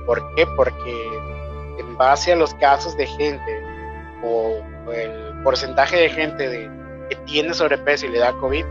[0.07, 0.46] ¿Por qué?
[0.57, 1.09] Porque
[1.79, 3.62] en base a los casos de gente
[4.24, 6.70] o el porcentaje de gente de,
[7.11, 8.64] que tiene sobrepeso y le da COVID,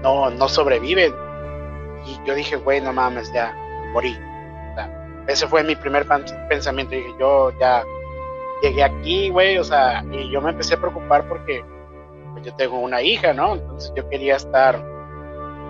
[0.00, 1.14] no, no sobreviven.
[2.06, 3.54] Y yo dije, güey, no mames, ya
[3.92, 4.18] morí.
[5.26, 6.06] ese fue mi primer
[6.48, 6.94] pensamiento.
[6.94, 7.84] Dije, yo ya
[8.62, 11.62] llegué aquí, güey, o sea, y yo me empecé a preocupar porque
[12.32, 13.56] pues, yo tengo una hija, ¿no?
[13.56, 14.76] Entonces yo quería estar,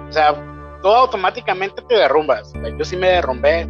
[0.08, 0.51] o sea,
[0.82, 2.52] todo automáticamente te derrumbas.
[2.78, 3.68] yo sí me derrumbé,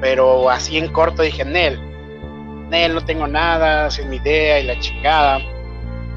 [0.00, 1.78] pero así en corto dije, Nel,
[2.70, 5.40] Nel, no tengo nada, sin mi idea y la chingada.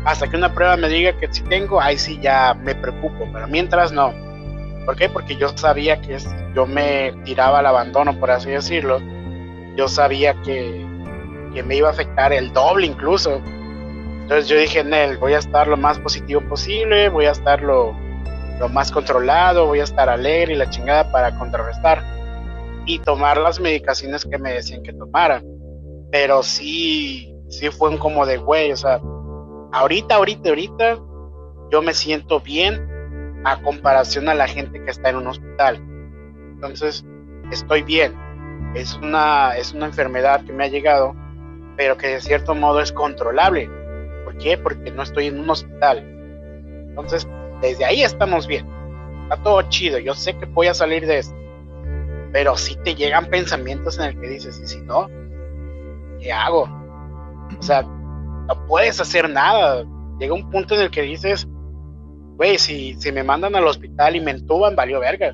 [0.05, 3.47] Hasta que una prueba me diga que sí tengo, ahí sí ya me preocupo, pero
[3.47, 4.13] mientras no.
[4.85, 5.09] ¿Por qué?
[5.09, 6.17] Porque yo sabía que
[6.53, 9.01] yo me tiraba al abandono, por así decirlo.
[9.75, 10.85] Yo sabía que
[11.53, 13.41] que me iba a afectar el doble incluso.
[14.23, 17.95] Entonces yo dije, Nel, voy a estar lo más positivo posible, voy a estar lo,
[18.71, 22.03] más controlado, voy a estar alegre y la chingada para contrarrestar
[22.85, 25.41] y tomar las medicaciones que me decían que tomara.
[26.11, 29.01] Pero sí, sí fue un como de güey, o sea,
[29.71, 30.99] ahorita, ahorita, ahorita,
[31.71, 32.87] yo me siento bien
[33.43, 35.77] a comparación a la gente que está en un hospital.
[36.53, 37.05] Entonces,
[37.51, 38.15] estoy bien.
[38.75, 41.15] Es una, es una enfermedad que me ha llegado
[41.75, 43.69] pero que de cierto modo es controlable.
[44.23, 44.57] ¿Por qué?
[44.57, 45.99] Porque no estoy en un hospital.
[46.89, 47.27] Entonces,
[47.63, 48.67] desde ahí estamos bien.
[49.23, 49.97] Está todo chido.
[49.97, 51.35] Yo sé que voy a salir de esto.
[52.33, 55.07] Pero si te llegan pensamientos en el que dices, ¿y si no?
[56.19, 56.63] ¿Qué hago?
[57.57, 59.85] O sea, no puedes hacer nada.
[60.19, 61.47] Llega un punto en el que dices,
[62.35, 65.33] güey, si, si me mandan al hospital y me entuban, valió verga.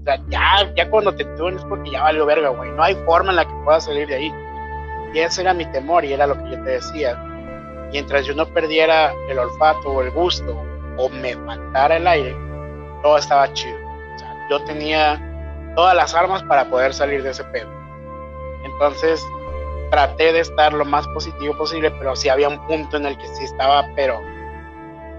[0.00, 2.70] O sea, ya, ya cuando te entuban es porque ya valió verga, güey.
[2.70, 4.32] No hay forma en la que puedas salir de ahí.
[5.14, 7.16] Y ese era mi temor y era lo que yo te decía.
[7.90, 10.56] Mientras yo no perdiera el olfato o el gusto
[10.96, 12.36] o me faltara el aire,
[13.02, 13.76] todo estaba chido.
[14.14, 15.20] O sea, yo tenía
[15.74, 17.70] todas las armas para poder salir de ese pedo.
[18.64, 19.24] Entonces
[19.90, 23.26] traté de estar lo más positivo posible, pero sí había un punto en el que
[23.28, 24.20] sí estaba, pero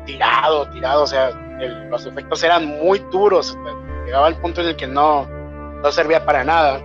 [0.06, 1.32] tirado, tirado, o sea,
[1.90, 3.58] los efectos eran muy duros.
[4.06, 6.82] llegaba al punto en el que no, no servía para nada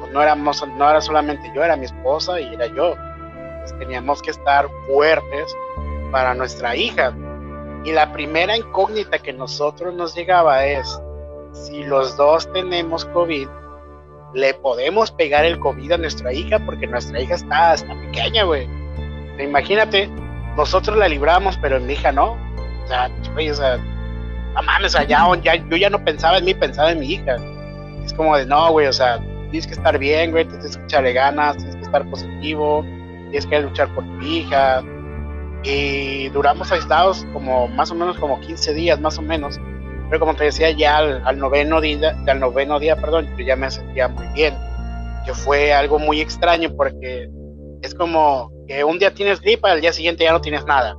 [0.00, 2.94] pues no éramos, no era solamente yo, era mi esposa y era yo.
[3.78, 5.56] teníamos que estar fuertes
[6.12, 7.12] para nuestra hija.
[7.86, 11.00] Y la primera incógnita que nosotros nos llegaba es,
[11.52, 13.46] si los dos tenemos COVID,
[14.34, 16.58] ¿le podemos pegar el COVID a nuestra hija?
[16.58, 18.68] Porque nuestra hija está, está pequeña, güey.
[19.38, 20.08] Imagínate,
[20.56, 22.32] nosotros la libramos, pero mi hija no.
[22.32, 26.54] O sea, güey, o sea, no mames, o ya, yo ya no pensaba en mí,
[26.54, 27.36] pensaba en mi hija.
[28.04, 29.20] Es como de, no, güey, o sea,
[29.52, 32.84] tienes que estar bien, güey, tienes que echarle ganas, tienes que estar positivo,
[33.30, 34.82] tienes que luchar por tu hija.
[35.66, 39.58] Y duramos aislados como más o menos como 15 días, más o menos.
[40.08, 43.70] Pero como te decía, ya al, noveno día, al noveno día, perdón, yo ya me
[43.70, 44.54] sentía muy bien.
[45.24, 47.28] Que fue algo muy extraño porque
[47.82, 50.96] es como que un día tienes gripa, al día siguiente ya no tienes nada.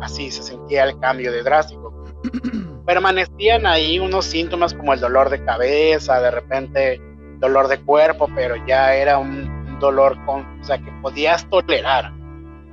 [0.00, 2.04] Así se sentía el cambio de drástico.
[2.86, 7.00] Permanecían ahí unos síntomas como el dolor de cabeza, de repente
[7.40, 12.12] dolor de cuerpo, pero ya era un, dolor con, o sea, que podías tolerar.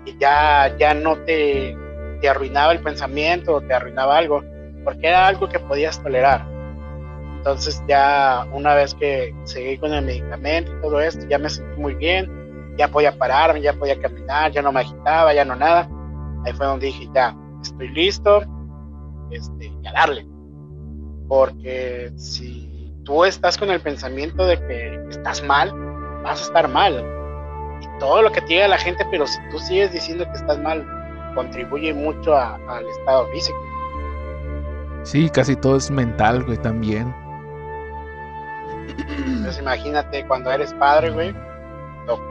[0.06, 1.78] Y ya, ya no te,
[2.22, 4.44] te arruinaba el pensamiento o te arruinaba algo,
[4.84, 6.46] porque era algo que podías tolerar.
[7.38, 11.80] Entonces ya una vez que seguí con el medicamento y todo esto, ya me sentí
[11.80, 15.90] muy bien, ya podía pararme, ya podía caminar, ya no me agitaba, ya no nada.
[16.46, 18.44] Ahí fue donde dije, ya, estoy listo,
[19.32, 20.26] este, y a darle.
[21.28, 25.74] Porque si tú estás con el pensamiento de que estás mal,
[26.24, 27.04] vas a estar mal.
[28.04, 30.86] Todo lo que te diga la gente, pero si tú sigues diciendo que estás mal,
[31.36, 33.58] contribuye mucho al estado físico.
[35.04, 37.16] Sí, casi todo es mental, güey, también.
[38.98, 41.34] Entonces imagínate cuando eres padre, güey,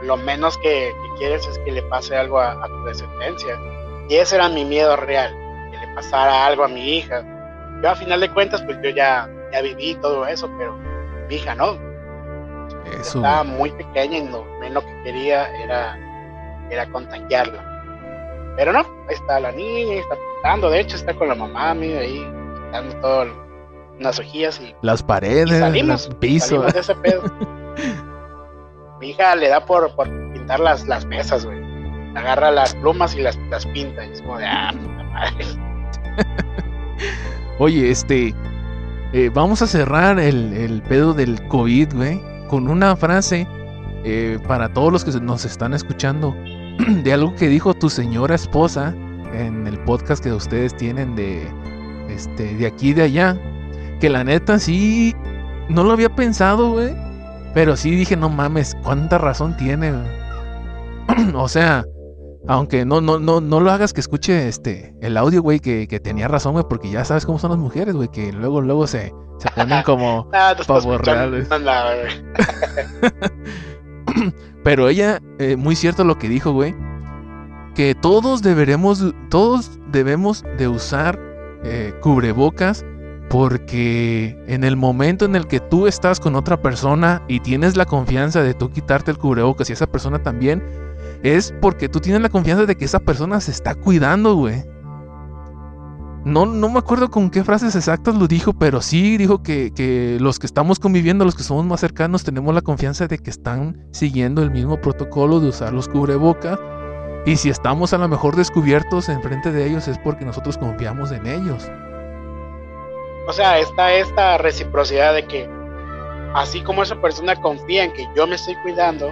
[0.03, 3.57] lo, menos que, quieres es que le pase algo a, a tu descendencia.
[4.09, 5.35] Y ese era mi miedo real,
[5.71, 7.23] que le pasara algo a mi hija.
[7.81, 10.77] Yo a final de cuentas, pues yo ya, ya viví todo eso, pero
[11.27, 11.79] mi hija no.
[12.99, 15.97] Eso, Estaba muy pequeña y lo menos que quería era,
[16.69, 18.53] era contagiarla.
[18.57, 22.01] Pero no, ahí está la niña, está pintando, de hecho está con la mamá, mira
[22.01, 22.19] ahí,
[22.55, 23.25] pintando todo,
[23.99, 26.47] unas hojillas y Las paredes, y salimos, el piso.
[26.47, 27.23] salimos de ese pedo.
[28.99, 31.61] Mi hija le da por, por pintar las, las mesas, güey.
[32.15, 34.05] Agarra las plumas y las, las pinta.
[34.05, 35.45] Y es como de, ah, puta madre.
[37.59, 38.33] Oye, este.
[39.13, 42.21] eh, vamos a cerrar el, el pedo del COVID, güey,
[42.53, 43.47] con una frase
[44.03, 46.35] eh, para todos los que nos están escuchando
[47.03, 48.93] de algo que dijo tu señora esposa
[49.33, 51.47] en el podcast que ustedes tienen de
[52.09, 53.35] este de aquí y de allá.
[53.99, 55.15] Que la neta sí
[55.67, 56.93] no lo había pensado, güey.
[57.55, 59.91] Pero sí dije, no mames, cuánta razón tiene.
[59.91, 61.33] güey".
[61.33, 61.83] o sea,
[62.47, 65.99] aunque no, no, no, no lo hagas que escuche este el audio, güey, que, que
[65.99, 69.13] tenía razón, güey, porque ya sabes cómo son las mujeres, güey, que luego, luego se,
[69.39, 70.29] se ponen como.
[70.33, 71.49] Ah, estás Pavos reales.
[71.49, 71.93] nada.
[74.63, 76.75] Pero ella, eh, muy cierto lo que dijo, güey.
[77.75, 81.19] Que todos deberemos, todos debemos de usar
[81.63, 82.85] eh, cubrebocas
[83.29, 87.85] porque en el momento en el que tú estás con otra persona y tienes la
[87.85, 90.63] confianza de tú quitarte el cubrebocas y esa persona también,
[91.23, 94.63] es porque tú tienes la confianza de que esa persona se está cuidando, güey.
[96.25, 100.17] No, no me acuerdo con qué frases exactas lo dijo, pero sí dijo que, que
[100.21, 103.85] los que estamos conviviendo, los que somos más cercanos, tenemos la confianza de que están
[103.91, 106.59] siguiendo el mismo protocolo de usar los cubrebocas.
[107.25, 111.25] Y si estamos a lo mejor descubiertos enfrente de ellos es porque nosotros confiamos en
[111.25, 111.69] ellos.
[113.27, 115.49] O sea, está esta reciprocidad de que
[116.33, 119.11] así como esa persona confía en que yo me estoy cuidando,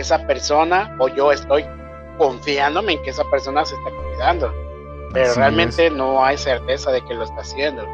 [0.00, 1.64] esa persona o yo estoy
[2.16, 4.52] confiándome en que esa persona se está cuidando.
[5.12, 7.84] Pero Así realmente no hay certeza de que lo está haciendo.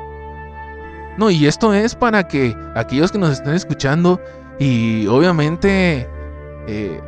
[1.17, 4.21] No, y esto es para que aquellos que nos estén escuchando
[4.59, 6.09] y obviamente
[6.67, 7.01] eh,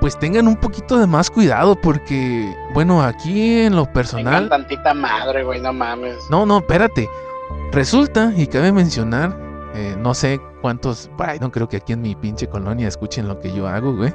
[0.00, 4.48] pues tengan un poquito de más cuidado porque, bueno, aquí en lo Tengan personal...
[4.48, 6.16] tantita madre, güey, no mames.
[6.30, 7.08] No, no, espérate.
[7.72, 9.36] Resulta, y cabe mencionar,
[9.74, 13.38] eh, no sé cuántos, ay, no creo que aquí en mi pinche colonia escuchen lo
[13.38, 14.12] que yo hago, güey.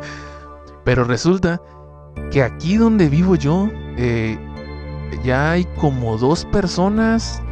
[0.84, 1.60] Pero resulta
[2.30, 4.38] que aquí donde vivo yo, eh,
[5.24, 7.42] ya hay como dos personas,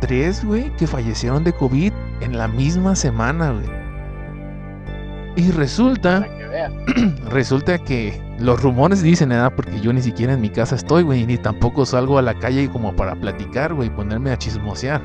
[0.00, 3.66] tres, güey, que fallecieron de COVID en la misma semana, güey.
[5.36, 9.52] Y resulta que resulta que los rumores dicen, ¿verdad?
[9.54, 12.68] Porque yo ni siquiera en mi casa estoy, güey, ni tampoco salgo a la calle
[12.70, 15.02] como para platicar, güey, ponerme a chismosear.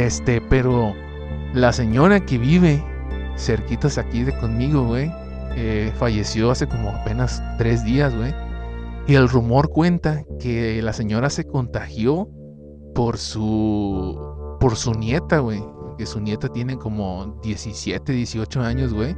[0.00, 0.94] Este, pero
[1.52, 2.82] la señora que vive
[3.36, 5.12] cerquitas aquí de conmigo, güey,
[5.56, 8.34] eh, falleció hace como apenas tres días, güey.
[9.06, 12.30] Y el rumor cuenta que la señora se contagió
[12.94, 15.62] por su por su nieta, güey.
[15.98, 19.14] Que su nieta tiene como 17, 18 años, güey.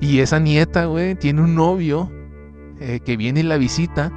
[0.00, 2.08] Y esa nieta, güey, tiene un novio
[2.78, 4.12] eh, que viene y la visita.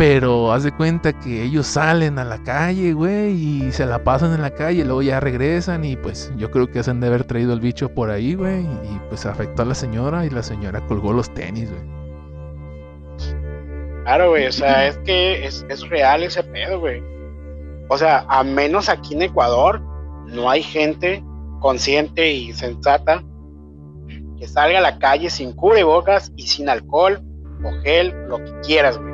[0.00, 4.32] Pero haz de cuenta que ellos salen a la calle, güey, y se la pasan
[4.32, 7.24] en la calle, luego ya regresan y pues yo creo que se han de haber
[7.24, 10.80] traído el bicho por ahí, güey, y pues afectó a la señora y la señora
[10.86, 11.82] colgó los tenis, güey.
[14.04, 17.02] Claro, güey, o sea, es que es, es real ese pedo, güey.
[17.90, 19.82] O sea, a menos aquí en Ecuador,
[20.28, 21.22] no hay gente
[21.58, 23.22] consciente y sensata
[24.38, 27.20] que salga a la calle sin cubrebocas y sin alcohol
[27.62, 29.09] o gel, lo que quieras, güey.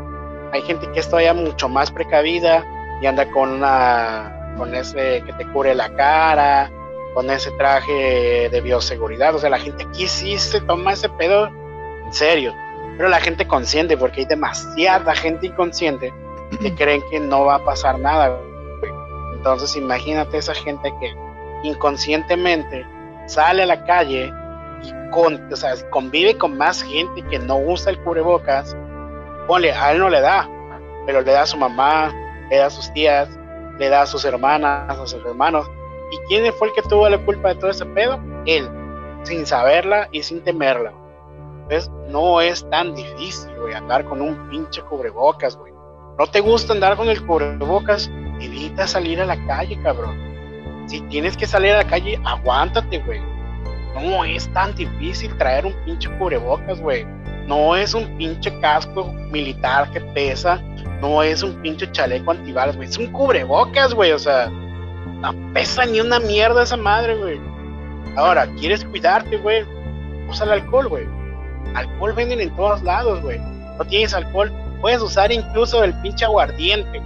[0.56, 2.64] Hay gente que es todavía mucho más precavida
[3.02, 6.70] y anda con una, con ese que te cubre la cara,
[7.12, 9.34] con ese traje de bioseguridad.
[9.34, 11.48] O sea, la gente aquí sí se toma ese pedo
[12.06, 12.54] en serio.
[12.96, 16.10] Pero la gente consciente, porque hay demasiada gente inconsciente
[16.58, 18.40] que creen que no va a pasar nada.
[19.34, 21.14] Entonces imagínate esa gente que
[21.64, 22.86] inconscientemente
[23.26, 24.32] sale a la calle
[24.82, 28.74] y con, o sea, convive con más gente que no usa el cubrebocas.
[29.46, 30.48] Ponle, a él no le da,
[31.06, 32.12] pero le da a su mamá,
[32.50, 33.28] le da a sus tías,
[33.78, 35.66] le da a sus hermanas, a sus hermanos.
[36.12, 38.20] ¿Y quién fue el que tuvo la culpa de todo ese pedo?
[38.46, 38.68] Él,
[39.24, 40.92] sin saberla y sin temerla.
[41.62, 45.72] Entonces, no es tan difícil, güey, andar con un pinche cubrebocas, güey.
[46.18, 50.16] No te gusta andar con el cubrebocas, evita salir a la calle, cabrón.
[50.86, 53.20] Si tienes que salir a la calle, aguántate, güey.
[53.96, 57.06] No es tan difícil traer un pinche cubrebocas, güey.
[57.46, 60.60] No es un pinche casco militar que pesa.
[61.00, 62.88] No es un pinche chaleco antibalas, güey.
[62.88, 64.12] Es un cubrebocas, güey.
[64.12, 67.40] O sea, no pesa ni una mierda esa madre, güey.
[68.16, 69.64] Ahora, ¿quieres cuidarte, güey?
[70.28, 71.06] Usa el alcohol, güey.
[71.74, 73.38] Alcohol venden en todos lados, güey.
[73.38, 77.00] No tienes alcohol, puedes usar incluso el pinche aguardiente.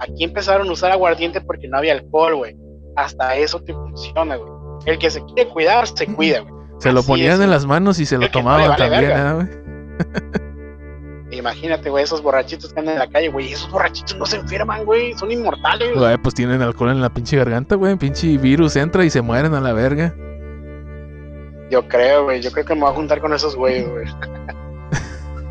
[0.00, 2.56] Aquí empezaron a usar aguardiente porque no había alcohol, güey.
[2.96, 4.57] Hasta eso te funciona, güey.
[4.86, 6.54] El que se quiere cuidar, se cuida, güey.
[6.78, 9.12] Se lo Así ponían es, en las manos y se lo no tomaban vale también.
[9.12, 9.48] ¿ah, güey?
[11.30, 13.52] Imagínate, güey, esos borrachitos que andan en la calle, güey.
[13.52, 15.12] Esos borrachitos no se enferman, güey.
[15.14, 15.94] Son inmortales.
[15.94, 17.96] Güey, pues tienen alcohol en la pinche garganta, güey.
[17.96, 20.14] Pinche virus entra y se mueren a la verga.
[21.70, 22.40] Yo creo, güey.
[22.40, 24.06] Yo creo que me voy a juntar con esos güeyes, güey.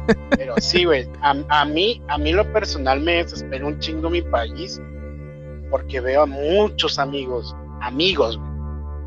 [0.38, 1.08] Pero sí, güey.
[1.22, 4.82] A, a mí, a mí lo personal me desespera un chingo mi país.
[5.70, 8.57] Porque veo a muchos amigos, amigos, güey.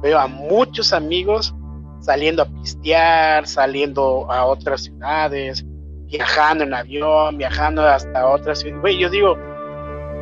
[0.03, 1.55] Veo a muchos amigos
[2.01, 5.64] saliendo a pistear, saliendo a otras ciudades,
[6.07, 8.80] viajando en avión, viajando hasta otras ciudades.
[8.80, 9.36] Güey, yo digo,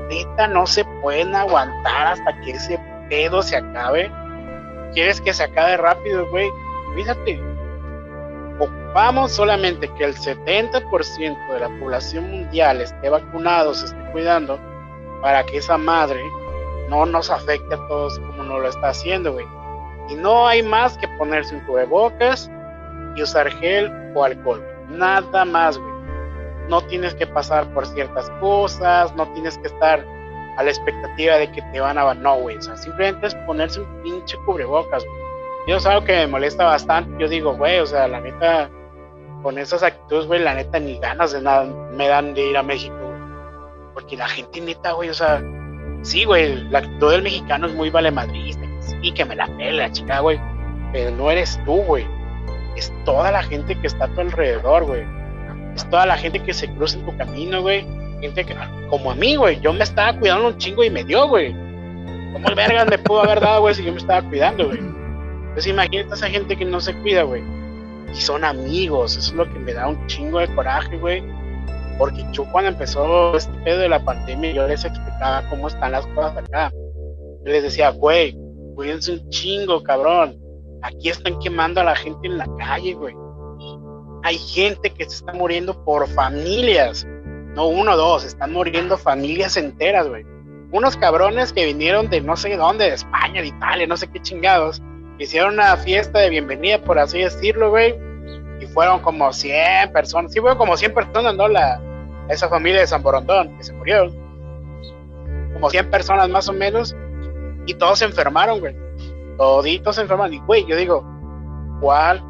[0.08, 4.10] neta, no se pueden aguantar hasta que ese pedo se acabe.
[4.92, 6.48] ¿Quieres que se acabe rápido, güey?
[6.94, 7.40] Fíjate,
[8.58, 14.58] ocupamos solamente que el 70% de la población mundial esté vacunado, se esté cuidando,
[15.22, 16.20] para que esa madre
[16.88, 19.46] no nos afecte a todos como no lo está haciendo, güey.
[20.08, 22.50] Y no hay más que ponerse un cubrebocas
[23.16, 24.64] y usar gel o alcohol.
[24.88, 25.92] Nada más, güey.
[26.68, 30.04] No tienes que pasar por ciertas cosas, no tienes que estar
[30.56, 32.14] a la expectativa de que te van a...
[32.14, 32.56] No, güey.
[32.56, 35.28] O sea, simplemente es ponerse un pinche cubrebocas, güey.
[35.66, 37.22] Y eso es algo que me molesta bastante.
[37.22, 38.70] Yo digo, güey, o sea, la neta,
[39.42, 42.62] con esas actitudes, güey, la neta ni ganas de nada me dan de ir a
[42.62, 42.96] México.
[43.92, 45.42] Porque la gente neta, güey, o sea,
[46.02, 49.92] sí, güey, la actitud del mexicano es muy valemadrista, sí, que me la pela, la
[49.92, 50.40] chica, güey.
[50.92, 52.06] Pero no eres tú, güey.
[52.76, 55.04] Es toda la gente que está a tu alrededor, güey.
[55.74, 57.86] Es toda la gente que se cruza en tu camino, güey.
[58.20, 58.56] Gente que,
[58.90, 61.52] como a mí, güey, yo me estaba cuidando un chingo y me dio, güey.
[62.32, 64.78] ¿Cómo el vergas me pudo haber dado, güey, si yo me estaba cuidando, güey?
[64.78, 67.42] Entonces imagínate a esa gente que no se cuida, güey.
[68.12, 71.22] Y son amigos, eso es lo que me da un chingo de coraje, güey.
[71.98, 76.06] Porque yo cuando empezó este pedo de la pandemia, yo les explicaba cómo están las
[76.08, 76.72] cosas acá.
[77.44, 78.38] Yo les decía, güey,
[78.78, 80.38] cuídense un chingo, cabrón.
[80.82, 83.12] Aquí están quemando a la gente en la calle, güey.
[84.22, 87.04] Hay gente que se está muriendo por familias.
[87.56, 90.24] No uno dos, están muriendo familias enteras, güey.
[90.70, 94.22] Unos cabrones que vinieron de no sé dónde, de España, de Italia, no sé qué
[94.22, 94.80] chingados.
[95.18, 97.98] Hicieron una fiesta de bienvenida, por así decirlo, güey.
[98.60, 100.32] Y fueron como 100 personas.
[100.32, 101.48] Sí, fueron como 100 personas, ¿no?
[101.48, 101.82] La,
[102.28, 104.14] esa familia de San Borondón, que se murieron.
[105.54, 106.94] Como 100 personas más o menos.
[107.68, 108.74] Y todos se enfermaron, güey.
[109.36, 110.32] Toditos se enfermaron.
[110.32, 111.04] Y, güey, yo digo,
[111.82, 112.24] ¿cuál?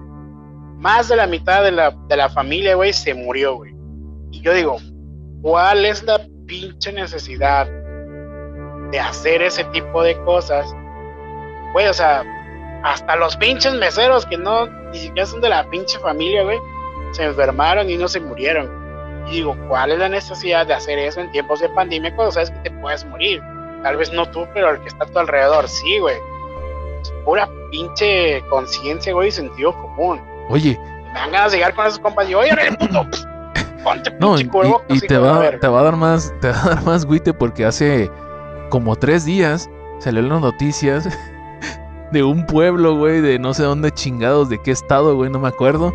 [0.78, 3.72] Más de la mitad de la, de la familia, güey, se murió, güey.
[4.32, 4.78] Y yo digo,
[5.40, 7.68] ¿cuál es la pinche necesidad
[8.90, 10.74] de hacer ese tipo de cosas?
[11.72, 12.24] Güey, o sea,
[12.82, 16.58] hasta los pinches meseros que no, ni siquiera son de la pinche familia, güey,
[17.12, 18.68] se enfermaron y no se murieron.
[19.28, 22.50] Y digo, ¿cuál es la necesidad de hacer eso en tiempos de pandemia cuando sabes
[22.50, 23.40] que te puedes morir?
[23.82, 26.16] Tal vez no tú, pero el que está a tu alrededor, sí, güey.
[27.02, 30.20] Es pura pinche conciencia, güey, y sentido común.
[30.48, 33.06] Oye, Y me dan ganas de llegar con esos compas y, oye, órale, puto,
[33.84, 35.60] ponte no, pinche y, cubrebocas, y hijo te, va, verga".
[35.60, 38.10] te va a dar más, te va a dar más güite porque hace
[38.70, 39.70] como tres días
[40.00, 41.08] salió en las noticias
[42.12, 45.48] de un pueblo, güey, de no sé dónde chingados, de qué estado, güey, no me
[45.48, 45.92] acuerdo.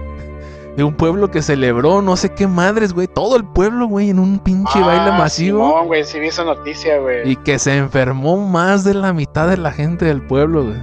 [0.75, 3.07] De un pueblo que celebró no sé qué madres, güey.
[3.07, 5.67] Todo el pueblo, güey, en un pinche baile Ah, masivo.
[5.67, 7.29] Simón, güey, sí vi esa noticia, güey.
[7.29, 10.77] Y que se enfermó más de la mitad de la gente del pueblo, güey.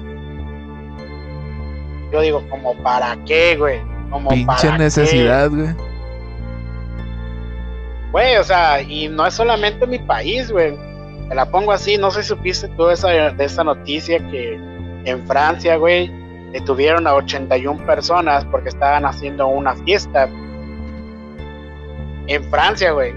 [2.13, 3.81] Yo digo, ¿como para qué, güey?
[4.11, 5.75] Como Pinche para necesidad, güey.
[8.13, 10.75] Güey, o sea, y no es solamente mi país, güey.
[11.29, 14.55] Te la pongo así, no sé si supiste tú esa, de esa noticia que
[15.05, 16.11] en Francia, güey,
[16.53, 20.29] detuvieron a 81 personas porque estaban haciendo una fiesta.
[22.27, 23.15] En Francia, güey.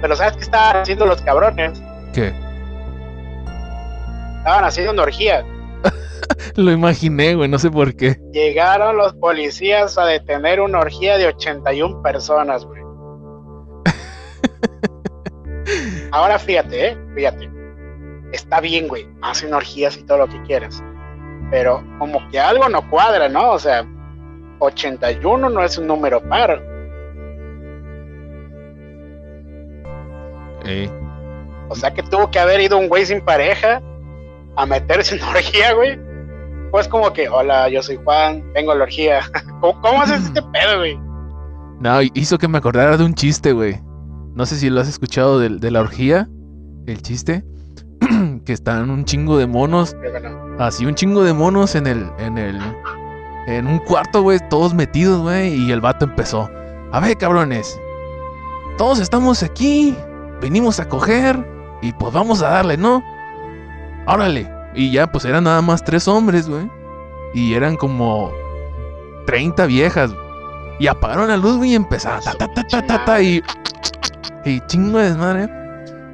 [0.00, 1.82] Pero ¿sabes qué estaban haciendo los cabrones?
[2.12, 2.32] ¿Qué?
[4.38, 5.44] Estaban haciendo una orgía.
[6.56, 8.18] Lo imaginé, güey, no sé por qué.
[8.32, 12.82] Llegaron los policías a detener una orgía de 81 personas, güey.
[16.12, 17.50] Ahora fíjate, eh, fíjate.
[18.32, 19.08] Está bien, güey.
[19.22, 20.82] Hacen orgías y todo lo que quieras.
[21.50, 23.50] Pero como que algo no cuadra, ¿no?
[23.52, 23.86] O sea,
[24.58, 26.62] 81 no es un número par.
[30.64, 30.90] Eh,
[31.68, 33.80] O sea que tuvo que haber ido un güey sin pareja
[34.56, 35.98] a meterse en orgía, güey.
[36.70, 39.20] Pues como que, hola, yo soy Juan, vengo a la orgía.
[39.60, 40.98] ¿Cómo, cómo haces este pedo, güey?
[41.80, 43.80] No, hizo que me acordara de un chiste, güey.
[44.34, 46.28] No sé si lo has escuchado de, de la orgía,
[46.86, 47.44] el chiste.
[48.48, 49.94] Que están un chingo de monos,
[50.58, 52.58] así un chingo de monos en el, en el,
[53.46, 56.48] en un cuarto, güey, todos metidos, güey, y el vato empezó.
[56.90, 57.78] A ver, cabrones,
[58.78, 59.94] todos estamos aquí,
[60.40, 61.46] venimos a coger,
[61.82, 63.04] y pues vamos a darle, ¿no?
[64.06, 64.50] Órale.
[64.74, 66.70] Y ya, pues eran nada más tres hombres, güey.
[67.34, 68.32] Y eran como
[69.26, 70.10] 30 viejas.
[70.78, 72.24] Y apagaron la luz, güey, y empezaron.
[72.24, 73.42] Ta, ta, ta, ta, ta, ta, y.
[74.46, 75.50] Y chingo de desmadre.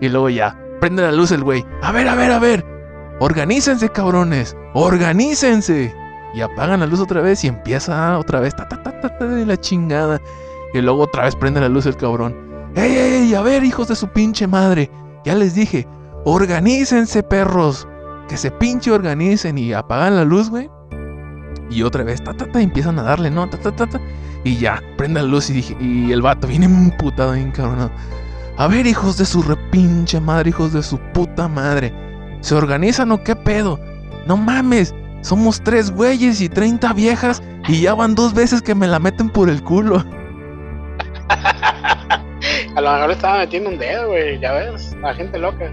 [0.00, 1.64] Y luego ya, prende la luz el güey.
[1.80, 2.62] A ver, a ver, a ver.
[3.18, 4.54] Organícense, cabrones.
[4.74, 5.94] Organícense.
[6.34, 8.54] Y apagan la luz otra vez y empieza otra vez.
[8.54, 10.20] Ta, ta, ta, ta, ta, de la chingada.
[10.74, 12.36] Y luego otra vez prende la luz el cabrón.
[12.74, 13.34] ¡Ey, ey!
[13.34, 14.90] A ver, hijos de su pinche madre.
[15.24, 15.88] Ya les dije,
[16.26, 17.88] organícense, perros.
[18.28, 20.68] Que se pinche organicen y apagan la luz, güey.
[21.70, 23.48] Y otra vez, ta, ta, ta, empiezan a darle, ¿no?
[23.48, 23.98] Ta, ta, ta, ta.
[24.44, 27.90] Y ya, prende la luz y dije, y el vato viene emputado, bien cabrón.
[28.56, 31.92] A ver, hijos de su repinche madre, hijos de su puta madre.
[32.40, 33.80] ¿Se organizan o qué pedo?
[34.26, 38.86] No mames, somos tres güeyes y 30 viejas y ya van dos veces que me
[38.86, 40.04] la meten por el culo.
[42.76, 45.72] A lo mejor le estaba metiendo un dedo, güey, ya ves, la gente loca.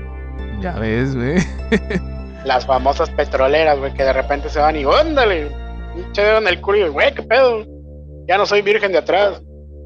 [0.59, 1.37] Ya ves, güey.
[2.45, 5.51] Las famosas petroleras, güey, que de repente se van y ¡óndale!
[5.93, 7.63] Pinche dedo en el culo y, güey, qué pedo.
[8.27, 9.41] Ya no soy virgen de atrás.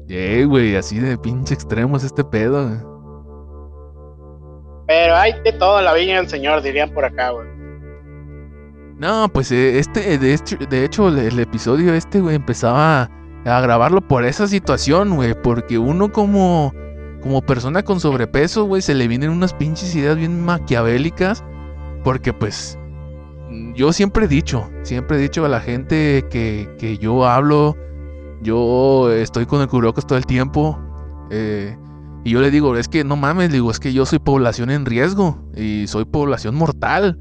[0.06, 2.70] Yeah, güey, así de pinche extremos este pedo.
[4.86, 7.48] Pero hay de todo la viña del señor, dirían por acá, güey.
[8.98, 13.10] No, pues eh, este, de hecho, de hecho el, el episodio este, güey, empezaba
[13.44, 16.72] a grabarlo por esa situación, güey, porque uno como,
[17.20, 21.44] como persona con sobrepeso, güey, se le vienen unas pinches ideas bien maquiavélicas,
[22.04, 22.78] porque pues
[23.74, 27.76] yo siempre he dicho, siempre he dicho a la gente que, que yo hablo,
[28.46, 30.78] yo estoy con el cubrebocas todo el tiempo,
[31.30, 31.76] eh,
[32.24, 34.86] y yo le digo, es que no mames, digo, es que yo soy población en
[34.86, 37.18] riesgo y soy población mortal.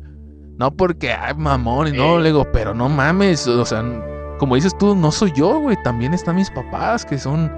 [0.58, 2.24] No porque, ay, mamón, y no, Sí.
[2.24, 3.84] le digo, pero no mames, o sea,
[4.40, 7.50] como dices tú, no soy yo, güey, también están mis papás que son,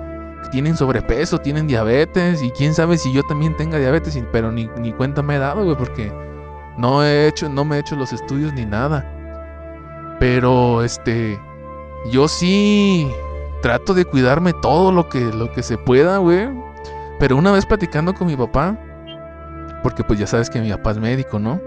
[0.43, 4.51] que tienen sobrepeso, tienen diabetes, y quién sabe si yo también tenga diabetes, y- pero
[4.51, 6.11] ni, ni cuenta me he dado, güey, porque
[6.77, 9.05] no he hecho, no me he hecho los estudios ni nada.
[10.19, 11.39] Pero, este,
[12.11, 13.07] yo sí
[13.61, 16.49] trato de cuidarme todo lo que, lo que se pueda, güey.
[17.19, 18.77] Pero una vez platicando con mi papá,
[19.83, 21.59] porque pues ya sabes que mi papá es médico, ¿no?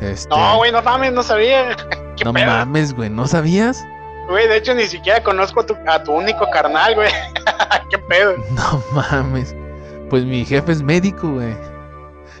[0.00, 1.76] Este, No, güey, no mames, no sabía.
[2.16, 2.46] ¿Qué no pedo?
[2.46, 3.84] mames, güey, ¿no sabías?
[4.28, 7.10] Güey, de hecho ni siquiera conozco a tu, a tu único carnal, güey.
[7.90, 8.34] ¿Qué pedo?
[8.54, 9.54] No mames.
[10.10, 11.54] Pues mi jefe es médico, güey.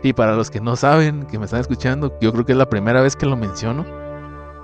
[0.02, 2.68] Y para los que no saben, que me están escuchando, yo creo que es la
[2.68, 3.86] primera vez que lo menciono.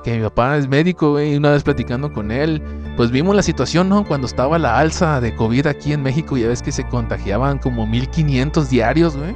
[0.08, 1.34] Que mi papá es médico, güey.
[1.34, 2.62] Y una vez platicando con él,
[2.96, 4.06] pues vimos la situación, ¿no?
[4.06, 7.86] Cuando estaba la alza de COVID aquí en México, ya ves que se contagiaban como
[7.86, 9.34] 1500 diarios, güey.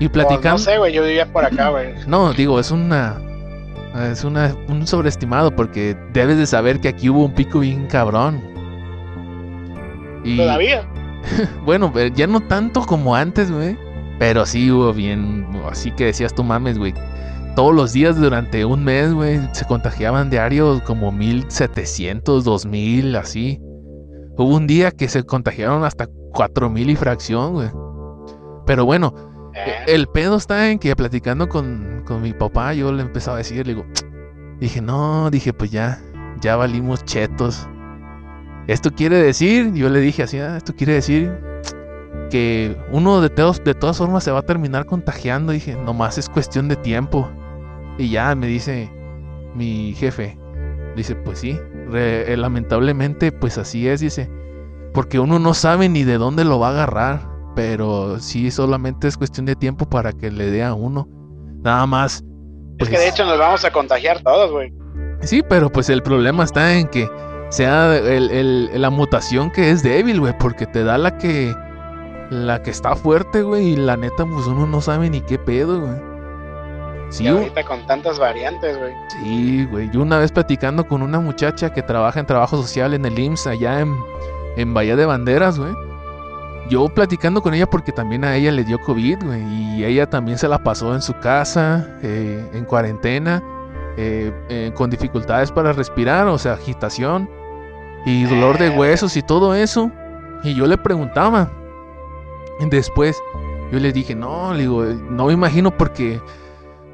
[0.00, 0.50] Y Pues, platicando.
[0.50, 1.94] no sé, güey, yo vivía por acá, güey.
[2.08, 3.20] No, digo, es una.
[4.10, 8.42] Es una, un sobreestimado porque debes de saber que aquí hubo un pico bien cabrón.
[10.24, 10.88] Y, Todavía.
[11.64, 13.78] bueno, pero ya no tanto como antes, güey.
[14.18, 15.46] Pero sí hubo bien.
[15.70, 16.94] Así que decías tú mames, güey.
[17.58, 23.58] Todos los días durante un mes, güey, se contagiaban diarios como 1700, 2000, así.
[24.36, 27.68] Hubo un día que se contagiaron hasta 4000 y fracción, güey.
[28.64, 29.12] Pero bueno,
[29.54, 33.38] Eh, el pedo está en que platicando con, con mi papá, yo le empezaba a
[33.38, 33.86] decir, le digo,
[34.60, 36.00] dije, no, dije, pues ya,
[36.40, 37.66] ya valimos chetos.
[38.68, 41.36] Esto quiere decir, yo le dije así, "Ah, esto quiere decir
[42.30, 45.50] que uno de, todos, de todas formas se va a terminar contagiando.
[45.50, 47.28] Dije, nomás es cuestión de tiempo.
[47.98, 48.90] Y ya me dice
[49.54, 50.38] mi jefe,
[50.96, 51.58] dice, pues sí,
[51.90, 54.30] re- eh, lamentablemente, pues así es, dice,
[54.94, 59.16] porque uno no sabe ni de dónde lo va a agarrar pero sí solamente es
[59.16, 61.08] cuestión de tiempo para que le dé a uno.
[61.64, 62.22] Nada más.
[62.78, 64.72] es que de pues, hecho nos vamos a contagiar todos, güey.
[65.22, 67.10] Sí, pero pues el problema está en que
[67.48, 71.52] sea el- el- la mutación que es débil, güey, porque te da la que
[72.30, 75.80] la que está fuerte, güey, y la neta pues uno no sabe ni qué pedo,
[75.80, 75.96] güey.
[77.10, 78.92] Sí, Y ahorita con tantas variantes, güey.
[79.08, 79.90] sí, güey.
[79.90, 83.46] Yo una vez platicando con una muchacha que trabaja en trabajo social en el IMSS
[83.46, 83.96] allá en,
[84.56, 85.72] en Bahía de Banderas, güey.
[86.68, 89.42] Yo platicando con ella porque también a ella le dio COVID, güey.
[89.42, 93.42] Y ella también se la pasó en su casa, eh, en cuarentena,
[93.96, 97.28] eh, eh, con dificultades para respirar, o sea, agitación
[98.04, 99.90] y dolor de huesos y todo eso.
[100.44, 101.50] Y yo le preguntaba.
[102.60, 103.16] Después,
[103.72, 106.20] yo le dije, no, le digo, no me imagino porque,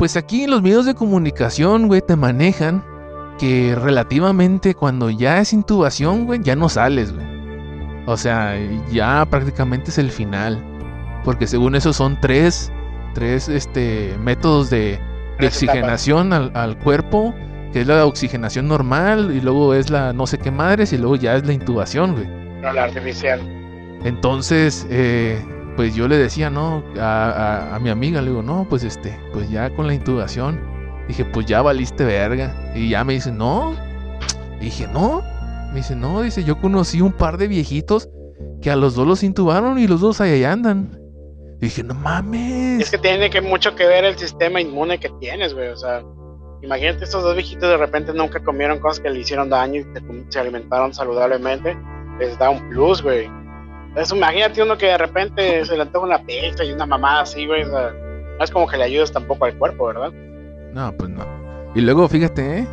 [0.04, 2.84] pues aquí los medios de comunicación, güey, te manejan
[3.38, 7.24] que relativamente cuando ya es intubación, güey, ya no sales, güey.
[8.04, 8.54] O sea,
[8.92, 10.62] ya prácticamente es el final.
[11.24, 12.70] Porque según eso son tres,
[13.14, 15.00] tres este, métodos de,
[15.40, 17.34] oxigenación al, al cuerpo
[17.72, 21.16] que es la oxigenación normal y luego es la no sé qué madres y luego
[21.16, 22.26] ya es la intubación, güey.
[22.60, 23.40] No, la artificial.
[24.04, 25.42] Entonces, eh,
[25.76, 26.84] pues yo le decía, ¿no?
[26.98, 30.60] A, a- mi amiga, le digo, no, pues este, pues ya con la intubación,
[31.08, 32.54] dije, pues ya valiste verga.
[32.74, 33.74] Y ya me dice, no.
[34.60, 35.22] Y dije, no.
[35.70, 38.08] Me dice, no, dice, yo conocí un par de viejitos
[38.62, 40.96] que a los dos los intubaron y los dos ahí andan.
[41.58, 42.80] dije, no mames.
[42.82, 45.68] Es que tiene que mucho que ver el sistema inmune que tienes, güey.
[45.68, 46.02] O sea,
[46.62, 50.02] imagínate estos dos viejitos de repente nunca comieron cosas que le hicieron daño y te-
[50.28, 51.76] se alimentaron saludablemente.
[52.20, 53.28] Les da un plus, güey.
[53.96, 57.46] Eso, imagínate uno que de repente se le antoja una pizza y una mamada así,
[57.46, 57.64] güey.
[57.64, 60.12] No es como que le ayudes tampoco al cuerpo, ¿verdad?
[60.72, 61.24] No, pues no.
[61.74, 62.68] Y luego, fíjate, ¿eh?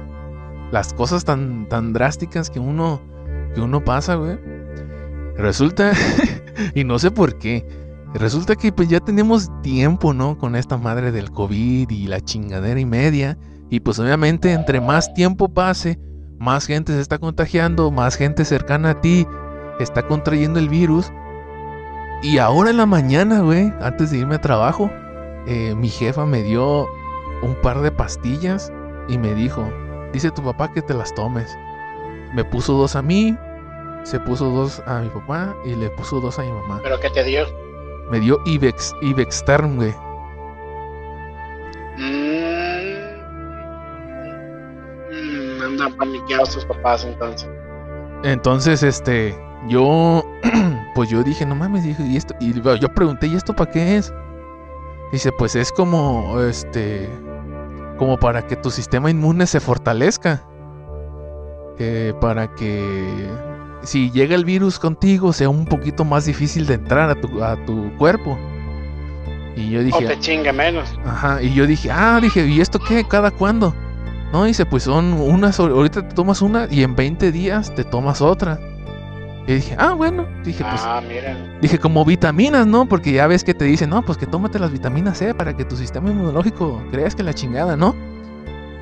[0.72, 3.02] Las cosas tan, tan drásticas que uno,
[3.54, 4.40] que uno pasa, güey.
[5.38, 5.92] Resulta,
[6.76, 7.66] y no sé por qué,
[8.14, 10.38] resulta que pues ya tenemos tiempo, ¿no?
[10.38, 13.38] Con esta madre del COVID y la chingadera y media.
[13.70, 16.00] Y pues obviamente entre más tiempo pase,
[16.40, 19.28] más gente se está contagiando, más gente cercana a ti
[19.80, 21.12] está contrayendo el virus.
[22.22, 24.92] Y ahora en la mañana, güey, antes de irme a trabajo,
[25.48, 26.88] eh, mi jefa me dio
[27.42, 28.72] un par de pastillas
[29.08, 29.68] y me dijo,
[30.14, 31.58] dice tu papá que te las tomes.
[32.34, 33.36] Me puso dos a mí,
[34.04, 36.80] se puso dos a mi papá y le puso dos a mi mamá.
[36.84, 37.46] Pero que te dio.
[38.10, 39.94] Me dio Ibex, Ibexterm, güey.
[41.98, 42.42] Mm.
[45.12, 47.50] Mm, andan paniqueados tus papás entonces.
[48.24, 49.36] Entonces, este,
[49.68, 50.24] yo,
[50.96, 52.34] pues yo dije, no mames, dije, ¿y esto?
[52.40, 54.14] Y yo pregunté, ¿y esto para qué es?
[55.12, 57.10] Dice, pues es como, este,
[57.98, 60.44] como para que tu sistema inmune se fortalezca.
[61.80, 63.28] Eh, para que
[63.82, 67.56] si llega el virus contigo sea un poquito más difícil de entrar a tu, a
[67.66, 68.38] tu cuerpo.
[69.56, 70.98] Y yo O dije, te chingue menos.
[71.06, 73.04] Ajá, y yo dije, ah, dije, ¿y esto qué?
[73.04, 73.74] ¿Cada cuándo?
[74.32, 78.22] No, dice, pues son unas, ahorita te tomas una y en 20 días te tomas
[78.22, 78.60] otra.
[79.48, 81.60] Y dije, ah, bueno, dije, pues, Ah, miren.
[81.62, 82.88] dije, como vitaminas, ¿no?
[82.88, 85.66] Porque ya ves que te dicen, no, pues que tómate las vitaminas C para que
[85.66, 87.96] tu sistema inmunológico creas que la chingada, ¿no?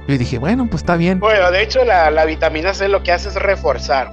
[0.07, 1.19] Y dije, bueno, pues está bien.
[1.19, 4.11] Bueno, de hecho, la, la vitamina C lo que hace es reforzar.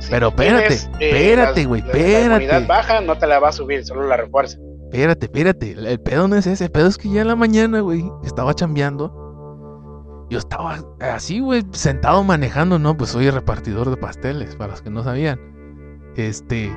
[0.00, 2.46] Si Pero tú tienes, espérate, espérate, las- güey, espérate.
[2.46, 4.58] La baja no te la va a subir, solo la refuerza.
[4.84, 7.36] Espérate, espérate, el el pedo no es ese, el pedo es que ya en la
[7.36, 10.26] mañana, güey, estaba chambeando.
[10.30, 12.96] Yo estaba así, güey, sentado manejando, ¿no?
[12.96, 15.40] Pues soy repartidor de pasteles, para los que no sabían.
[16.18, 16.72] Este,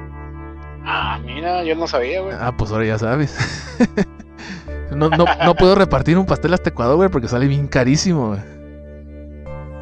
[0.86, 2.36] Ah, mira, yo no sabía, güey.
[2.40, 3.36] ah, pues ahora ya sabes.
[4.96, 8.40] no, no, no puedo repartir un pastel hasta Ecuador, güey, porque sale bien carísimo, güey.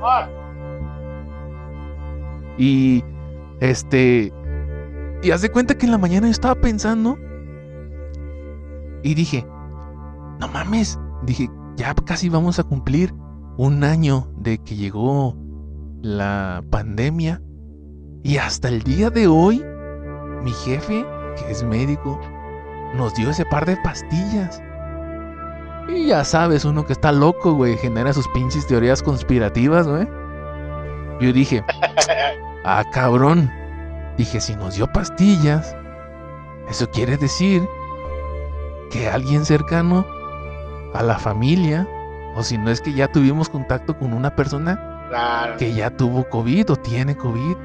[0.02, 0.30] Ah,
[2.58, 3.04] Y,
[3.60, 4.34] este,
[5.22, 7.18] y haz de cuenta que en la mañana yo estaba pensando
[9.04, 9.46] y dije,
[10.40, 13.14] no mames, dije, ya casi vamos a cumplir
[13.58, 15.36] un año de que llegó
[16.02, 17.42] la pandemia
[18.24, 19.64] y hasta el día de hoy
[20.42, 21.06] mi jefe,
[21.38, 22.20] que es médico,
[22.96, 24.62] nos dio ese par de pastillas.
[25.88, 30.08] Y ya sabes, uno que está loco, güey, genera sus pinches teorías conspirativas, güey.
[31.20, 31.64] Yo dije,
[32.64, 33.52] ah, cabrón.
[34.18, 35.76] Dije, si nos dio pastillas,
[36.70, 37.68] eso quiere decir
[38.92, 40.06] que alguien cercano
[40.94, 41.88] a la familia,
[42.36, 45.58] o si no es que ya tuvimos contacto con una persona claro.
[45.58, 47.56] que ya tuvo COVID o tiene COVID.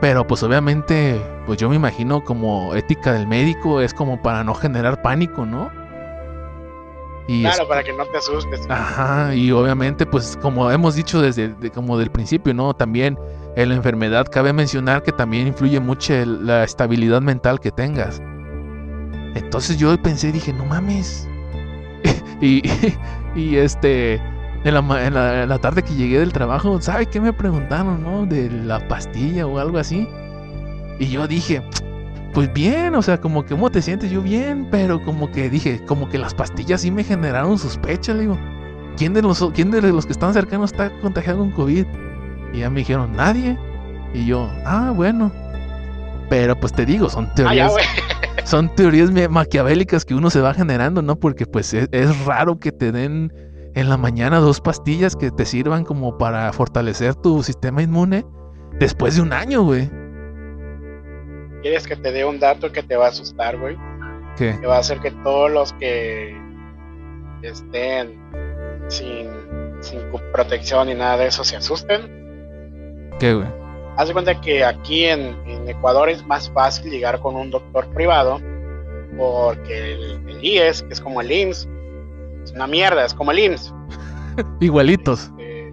[0.00, 4.54] Pero pues obviamente, pues yo me imagino como ética del médico es como para no
[4.54, 5.70] generar pánico, ¿no?
[7.26, 8.60] Y es- Claro, para que no te asustes.
[8.70, 12.74] Ajá, y obviamente, pues como hemos dicho desde de- como del principio, ¿no?
[12.74, 13.18] También
[13.56, 18.22] en la enfermedad cabe mencionar que también influye mucho el- la estabilidad mental que tengas.
[19.34, 21.28] Entonces yo pensé, dije, no mames.
[22.40, 22.62] y,
[23.34, 24.22] y este,
[24.64, 28.02] en la, en, la, en la tarde que llegué del trabajo, ¿sabe qué me preguntaron,
[28.02, 28.26] no?
[28.26, 30.08] De la pastilla o algo así.
[30.98, 31.62] Y yo dije,
[32.34, 34.10] pues bien, o sea, como que, ¿cómo te sientes?
[34.10, 38.20] Yo bien, pero como que dije, como que las pastillas sí me generaron sospecha, le
[38.20, 38.38] digo.
[38.96, 41.86] ¿Quién de los, quién de los que están cercanos está contagiado con COVID?
[42.52, 43.56] Y ya me dijeron, nadie.
[44.12, 45.30] Y yo, ah, bueno.
[46.28, 47.72] Pero pues te digo, son Ah, teorías,
[48.44, 51.16] son teorías maquiavélicas que uno se va generando, ¿no?
[51.16, 53.32] Porque pues es, es raro que te den
[53.78, 58.26] en la mañana dos pastillas que te sirvan como para fortalecer tu sistema inmune
[58.80, 59.88] después de un año, güey.
[61.62, 63.76] ¿Quieres que te dé un dato que te va a asustar, güey?
[64.36, 64.58] ¿Qué?
[64.60, 66.36] Que va a hacer que todos los que
[67.42, 68.20] estén
[68.88, 69.28] sin,
[70.32, 73.12] protección ni nada de eso se asusten.
[73.20, 73.46] ¿Qué, güey?
[73.96, 77.86] Haz de cuenta que aquí en, en Ecuador es más fácil llegar con un doctor
[77.94, 78.40] privado
[79.16, 81.68] porque el, el IES, que es como el IMSS,
[82.48, 83.74] es una mierda, es como el IMSS.
[84.60, 85.30] Igualitos.
[85.38, 85.72] Eh,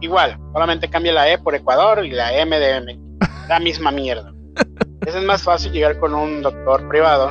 [0.00, 3.04] igual, solamente cambia la E por Ecuador y la M de México.
[3.48, 4.32] La misma mierda.
[5.06, 7.30] Es más fácil llegar con un doctor privado.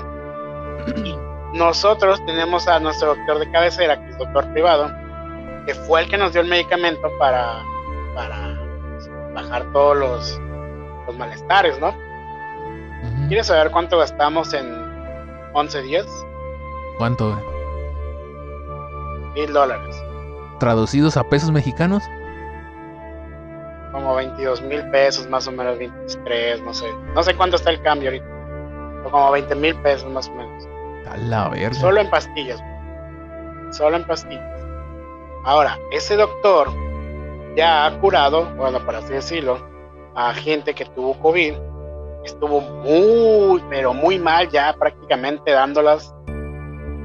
[1.04, 1.16] Y
[1.58, 4.92] nosotros tenemos a nuestro doctor de cabecera, que es doctor privado,
[5.66, 7.64] que fue el que nos dio el medicamento para,
[8.14, 8.60] para
[9.34, 10.42] bajar todos los,
[11.08, 11.96] los malestares, ¿no?
[13.28, 14.72] ¿Quieres saber cuánto gastamos en
[15.54, 16.06] 11 días?
[17.00, 17.42] ¿Cuánto?
[19.36, 19.96] Mil dólares.
[20.60, 22.04] ¿Traducidos a pesos mexicanos?
[23.92, 26.86] Como 22 mil pesos, más o menos 23, no sé.
[27.14, 28.26] No sé cuánto está el cambio ahorita.
[28.98, 30.68] Pero como 20 mil pesos más o menos.
[31.10, 31.74] A la verga.
[31.74, 32.62] Solo en pastillas.
[33.72, 34.64] Solo en pastillas.
[35.44, 36.70] Ahora, ese doctor
[37.56, 39.60] ya ha curado, bueno, para así decirlo,
[40.16, 41.54] a gente que tuvo COVID.
[42.24, 46.16] Estuvo muy, pero muy mal ya prácticamente dándolas.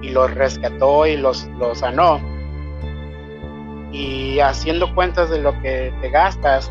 [0.03, 2.21] Y los rescató y los, los sanó.
[3.93, 6.71] Y haciendo cuentas de lo que te gastas,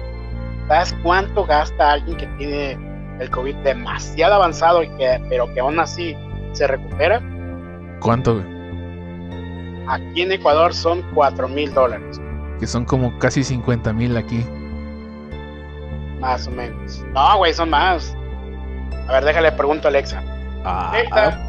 [0.67, 2.78] ¿sabes cuánto gasta alguien que tiene
[3.19, 6.15] el COVID demasiado avanzado y que, pero que aún así
[6.53, 7.21] se recupera?
[8.01, 8.41] ¿Cuánto?
[9.89, 12.21] Aquí en Ecuador son 4 mil dólares,
[12.59, 14.45] Que son como casi 50 mil aquí.
[16.19, 17.03] más o menos.
[17.13, 18.15] No, güey, son más.
[19.07, 20.21] A ver, déjale pregunto a Alexa.
[20.65, 21.47] Ah, Alexa.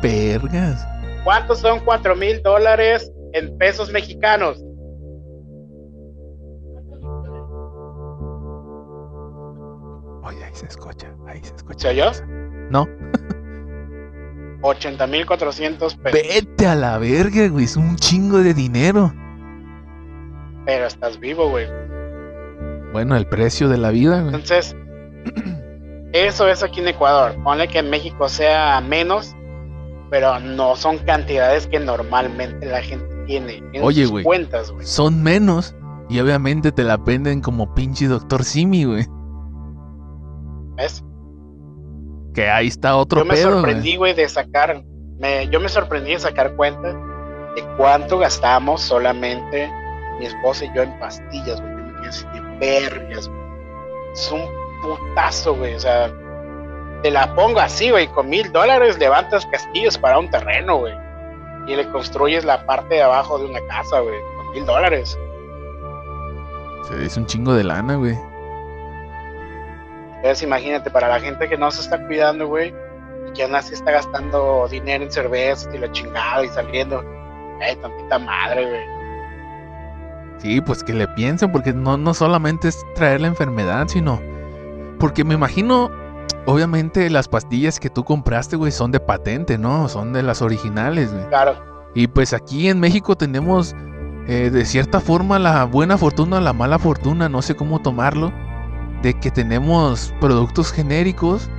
[1.29, 4.65] ¿Cuántos son 4 mil dólares en pesos mexicanos?
[10.23, 11.91] Oye, ahí se escucha, ahí se escucha.
[11.93, 12.13] ¿Se oyó?
[12.71, 12.89] No.
[14.63, 16.19] 80 mil 400 pesos.
[16.19, 17.67] Vete a la verga, güey.
[17.67, 19.13] Es un chingo de dinero.
[20.65, 21.67] Pero estás vivo, güey.
[22.95, 24.35] Bueno, el precio de la vida, güey.
[24.35, 24.75] Entonces,
[26.15, 27.37] eso es aquí en Ecuador.
[27.45, 29.37] Ponle que en México sea menos,
[30.11, 34.25] pero no son cantidades que normalmente la gente tiene en Oye, sus güey.
[34.25, 34.87] cuentas, güey.
[34.87, 35.75] Son menos.
[36.09, 39.07] Y obviamente te la venden como pinche doctor Simi, güey.
[40.77, 41.05] ¿Ves?
[42.33, 44.83] Que ahí está otro Yo me pedo, sorprendí, güey, de sacar,
[45.19, 49.71] me, yo me sorprendí de sacar cuenta de cuánto gastamos solamente
[50.19, 51.73] mi esposa y yo en pastillas, güey.
[51.77, 53.41] Yo me quedé así de vergas, güey.
[54.15, 54.43] Es un
[54.83, 55.75] putazo, güey.
[55.75, 56.11] O sea,
[57.03, 58.07] te la pongo así, güey.
[58.09, 60.95] Con mil dólares levantas castillos para un terreno, güey.
[61.67, 64.19] Y le construyes la parte de abajo de una casa, güey.
[64.37, 65.19] Con mil dólares.
[66.89, 68.19] Se dice un chingo de lana, güey.
[70.17, 72.75] Entonces imagínate, para la gente que no se está cuidando, güey,
[73.29, 77.05] y que aún así está gastando dinero en cervezas y la chingada y saliendo.
[77.61, 78.99] Ay, tantita madre, güey.
[80.39, 84.21] Sí, pues que le piensen, porque no, no solamente es traer la enfermedad, sino.
[84.99, 85.91] Porque me imagino,
[86.47, 89.89] obviamente, las pastillas que tú compraste, güey, son de patente, ¿no?
[89.89, 91.27] Son de las originales, güey.
[91.29, 91.57] Claro,
[91.95, 93.75] Y pues aquí en México tenemos,
[94.27, 98.33] eh, de cierta forma, la buena fortuna o la mala fortuna, no sé cómo tomarlo,
[99.03, 101.51] de que tenemos productos genéricos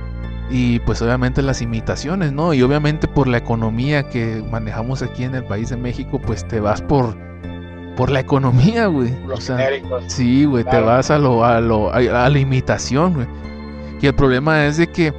[0.50, 2.52] y pues obviamente las imitaciones, ¿no?
[2.54, 6.60] Y obviamente por la economía que manejamos aquí en el país de México, pues te
[6.60, 7.16] vas por,
[7.96, 9.16] por la economía, güey.
[9.24, 10.04] los O sea, genéricos.
[10.08, 13.28] Sí, güey, te vas a lo, a lo, a, a la imitación, güey.
[14.00, 15.12] Y el problema es de que,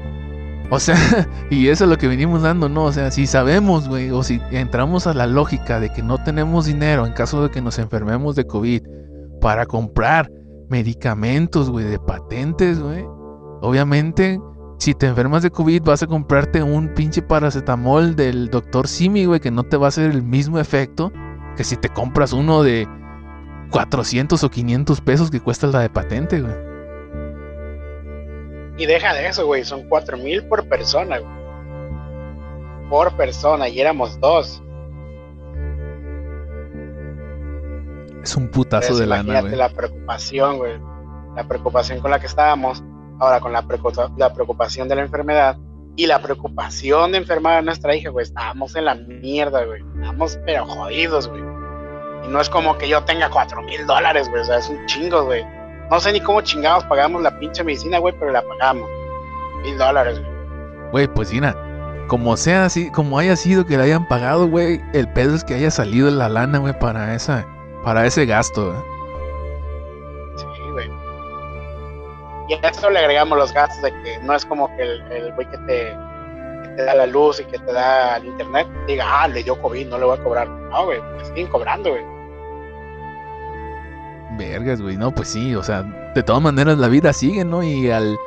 [0.69, 0.95] o sea,
[1.49, 2.86] y eso es lo que venimos dando, ¿no?
[2.86, 6.65] O sea, si sabemos, güey, o si entramos a la lógica de que no tenemos
[6.65, 8.82] dinero en caso de que nos enfermemos de COVID
[9.39, 10.32] para comprar
[10.69, 13.05] medicamentos, güey, de patentes, güey.
[13.61, 14.39] Obviamente,
[14.79, 19.39] si te enfermas de COVID, vas a comprarte un pinche paracetamol del doctor Simi, güey,
[19.39, 21.11] que no te va a hacer el mismo efecto
[21.55, 22.88] que si te compras uno de
[23.71, 26.70] 400 o 500 pesos que cuesta la de patente, güey.
[28.78, 29.63] Y deja de eso, güey.
[29.63, 31.41] Son cuatro mil por persona, güey.
[32.89, 34.61] Por persona, y éramos dos.
[38.24, 39.55] Es un putazo Entonces, de lana, güey.
[39.55, 40.80] la preocupación, güey.
[41.36, 42.84] La preocupación con la que estábamos.
[43.19, 43.63] Ahora con la,
[44.17, 45.57] la preocupación de la enfermedad.
[45.95, 48.24] Y la preocupación de enfermar a nuestra hija, güey.
[48.24, 49.82] Estábamos en la mierda, güey.
[49.95, 51.41] Estábamos pero jodidos, güey.
[52.24, 54.41] Y no es como que yo tenga cuatro mil dólares, güey.
[54.41, 55.43] O sea, es un chingo, güey.
[55.92, 58.89] No sé ni cómo chingados pagamos la pinche medicina, güey, pero la pagamos.
[59.62, 60.32] Mil dólares, güey.
[60.92, 61.54] Güey, pues mira,
[62.08, 65.54] como sea así, como haya sido que le hayan pagado, güey, el pedo es que
[65.54, 67.46] haya salido la lana, güey, para esa,
[67.84, 68.82] para ese gasto, güey.
[70.38, 70.89] Sí, güey.
[72.48, 75.34] Y a eso le agregamos los gastos de que no es como que el el
[75.34, 75.98] güey que te,
[76.64, 79.62] que te da la luz y que te da el internet diga, ah, le dio
[79.62, 80.48] COVID, no le voy a cobrar.
[80.48, 82.11] No, güey, me siguen cobrando, güey.
[84.50, 85.84] Vergas, güey, no, pues sí, o sea,
[86.16, 87.64] de todas maneras la vida sigue, ¿no?
[87.64, 88.18] Y al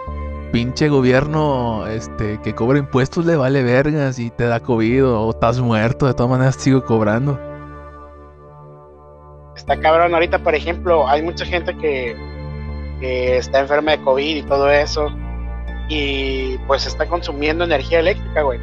[0.52, 5.58] pinche gobierno, este, que cobra impuestos le vale vergas y te da COVID o estás
[5.60, 7.38] muerto, de todas maneras sigo cobrando.
[9.56, 10.14] está cabrón.
[10.14, 12.16] Ahorita, por ejemplo, hay mucha gente que,
[13.00, 15.08] está enferma de COVID y todo eso.
[15.88, 18.58] Y pues está consumiendo energía eléctrica, güey.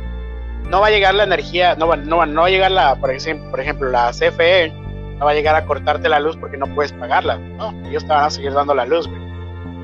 [0.70, 2.96] No va a llegar la energía, no va, no, va- no va a llegar la,
[2.96, 4.74] por ejemplo, por ejemplo, la CFE,
[5.22, 7.38] no va a llegar a cortarte la luz porque no puedes pagarla.
[7.38, 9.22] No, ellos te van a seguir dando la luz, güey.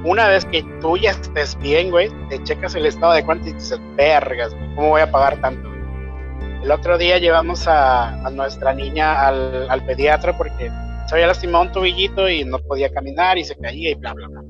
[0.03, 3.53] Una vez que tú ya estés bien, güey, te checas el estado de cuenta y
[3.53, 5.69] dices, vergas, güey, ¿cómo voy a pagar tanto?
[5.69, 10.71] güey?" El otro día llevamos a, a nuestra niña al, al pediatra porque
[11.05, 14.27] se había lastimado un tobillito y no podía caminar y se caía y bla, bla,
[14.29, 14.41] bla.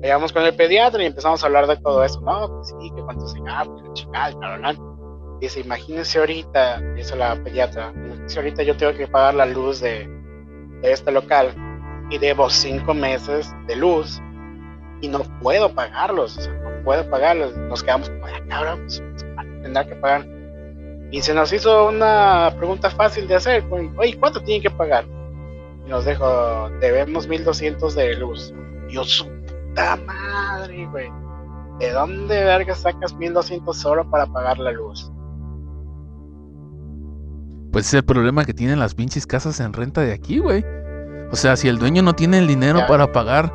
[0.00, 2.20] Llegamos con el pediatra y empezamos a hablar de todo eso.
[2.20, 4.93] No, que sí, que cuánto se gasta, que y bla, bla, bla.
[5.40, 10.08] Dice, imagínense ahorita, dice la pediatra, imagínense ahorita yo tengo que pagar la luz de,
[10.80, 11.54] de este local
[12.10, 14.20] y debo cinco meses de luz
[15.00, 17.56] y no puedo pagarlos, o sea, no puedo pagarlos.
[17.56, 19.02] Nos quedamos como, "Ah, cabrón, pues,
[19.62, 20.26] tendrá que pagar.
[21.10, 23.64] Y se nos hizo una pregunta fácil de hacer,
[23.96, 25.04] oye, ¿cuánto tienen que pagar?
[25.86, 28.54] Y nos dijo, debemos 1200 de luz.
[28.88, 31.10] Y yo, su puta madre, güey.
[31.78, 35.10] ¿De dónde verga sacas 1200 solo para pagar la luz?
[37.74, 40.64] Pues es el problema que tienen las pinches casas en renta de aquí, güey.
[41.32, 42.86] O sea, si el dueño no tiene el dinero Ya.
[42.86, 43.52] para pagar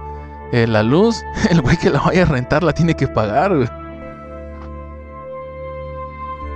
[0.51, 3.69] eh, la luz, el güey que la vaya a rentar la tiene que pagar, güey.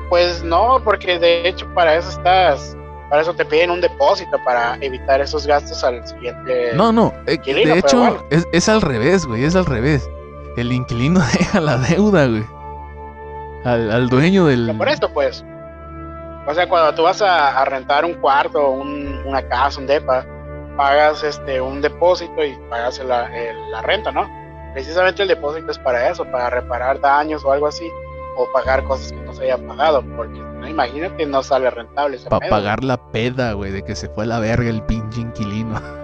[0.10, 2.76] Pues no, porque de hecho para eso estás,
[3.10, 6.72] para eso te piden un depósito para evitar esos gastos al siguiente.
[6.76, 8.18] No, no, eh, de hecho bueno.
[8.30, 10.08] es, es al revés, güey, es al revés.
[10.58, 12.44] El inquilino deja la deuda, güey.
[13.64, 14.66] Al, al dueño del...
[14.66, 15.46] Pero por esto, pues.
[16.48, 20.26] O sea, cuando tú vas a, a rentar un cuarto, un- una casa, un depa,
[20.76, 24.30] pagas este un depósito y pagas la, el- la renta, ¿no?
[24.74, 27.88] Precisamente el depósito es para eso, para reparar daños o algo así,
[28.38, 32.30] o pagar cosas que no se hayan pagado, porque no imagínate, no sale rentable ese
[32.30, 35.80] Para pagar la peda, güey, de que se fue a la verga el pinche inquilino.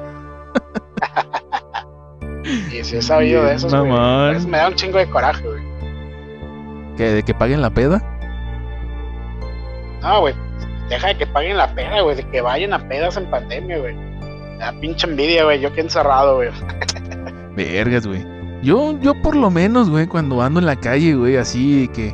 [2.72, 3.68] Y si he sabido de eso
[4.48, 5.62] me da un chingo de coraje, güey.
[6.98, 8.02] ¿Que, ¿De que paguen la peda?
[10.02, 10.34] No, güey,
[10.90, 13.96] deja de que paguen la peda, güey, de que vayan a pedas en pandemia, güey.
[14.60, 16.50] Da pinche envidia, güey, yo que encerrado, güey.
[17.56, 18.26] Vergas, güey.
[18.62, 22.14] Yo, yo por lo menos, güey, cuando ando en la calle, güey, así que...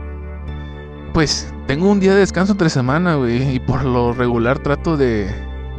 [1.14, 5.28] Pues tengo un día de descanso entre semana, güey, y por lo regular trato de,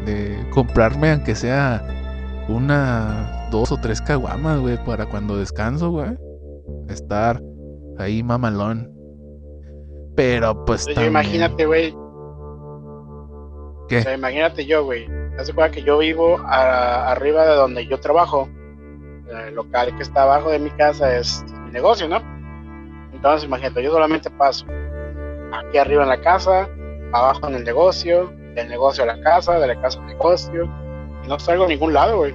[0.06, 1.86] de comprarme, aunque sea
[2.48, 6.16] una, dos o tres caguamas, güey, para cuando descanso, güey.
[6.88, 7.42] Estar
[7.98, 8.95] ahí mamalón.
[10.16, 11.94] Pero pues también- imagínate, güey.
[13.88, 13.98] ¿Qué?
[13.98, 15.06] O sea, imagínate yo, güey.
[15.38, 18.48] Haz cuenta que yo vivo a- arriba de donde yo trabajo.
[19.48, 22.20] El local que está abajo de mi casa es mi negocio, ¿no?
[23.12, 24.66] Entonces, imagínate, yo solamente paso
[25.52, 26.68] aquí arriba en la casa,
[27.12, 30.64] abajo en el negocio, del negocio a la casa, de la casa al negocio.
[31.24, 32.34] Y no salgo a ningún lado, güey.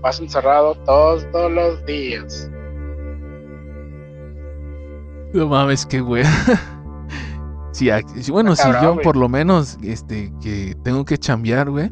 [0.00, 2.50] Paso encerrado todos, todos los días.
[5.34, 6.24] No mames, qué güey.
[7.72, 11.90] si, si- bueno, si yo por lo menos este que tengo que chambear, güey,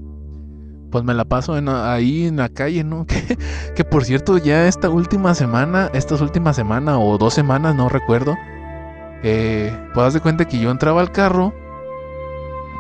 [0.91, 3.07] pues me la paso en- ahí en la calle, ¿no?
[3.07, 3.37] Que,
[3.75, 8.35] que por cierto, ya esta última semana, estas últimas semanas o dos semanas, no recuerdo,
[9.23, 11.53] eh, pues haz de cuenta que yo entraba al carro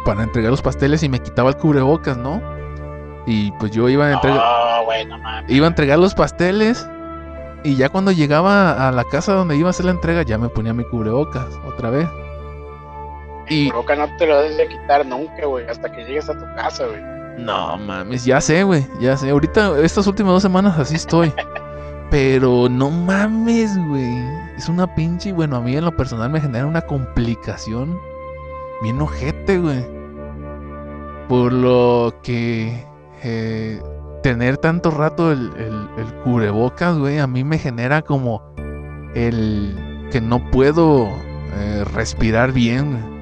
[0.05, 2.41] para entregar los pasteles y me quitaba el cubrebocas, ¿no?
[3.27, 5.51] Y pues yo iba a entregar No, güey, no mames.
[5.51, 6.89] iba a entregar los pasteles
[7.67, 10.49] y ya cuando llegaba a la casa donde iba a hacer la entrega ya me
[10.49, 12.09] ponía mi cubrebocas otra vez.
[13.49, 16.45] Y Boca no te lo debes de quitar nunca, güey, hasta que llegues a tu
[16.57, 17.01] casa, güey.
[17.39, 19.31] no mames, ya sé, güey, ya sé.
[19.31, 21.33] Ahorita estas últimas dos semanas así estoy.
[22.11, 24.17] Pero no mames, güey.
[24.57, 27.99] Es una pinche, bueno, a mí en lo personal me genera una complicación
[28.83, 29.85] bien ojete, güey.
[31.29, 32.87] Por lo que
[33.25, 33.81] eh,
[34.27, 38.43] tener tanto rato el, el, el cubrebocas, güey, a mí me genera como
[39.15, 39.73] el
[40.11, 41.09] que no puedo
[41.55, 43.17] eh, respirar bien, güey.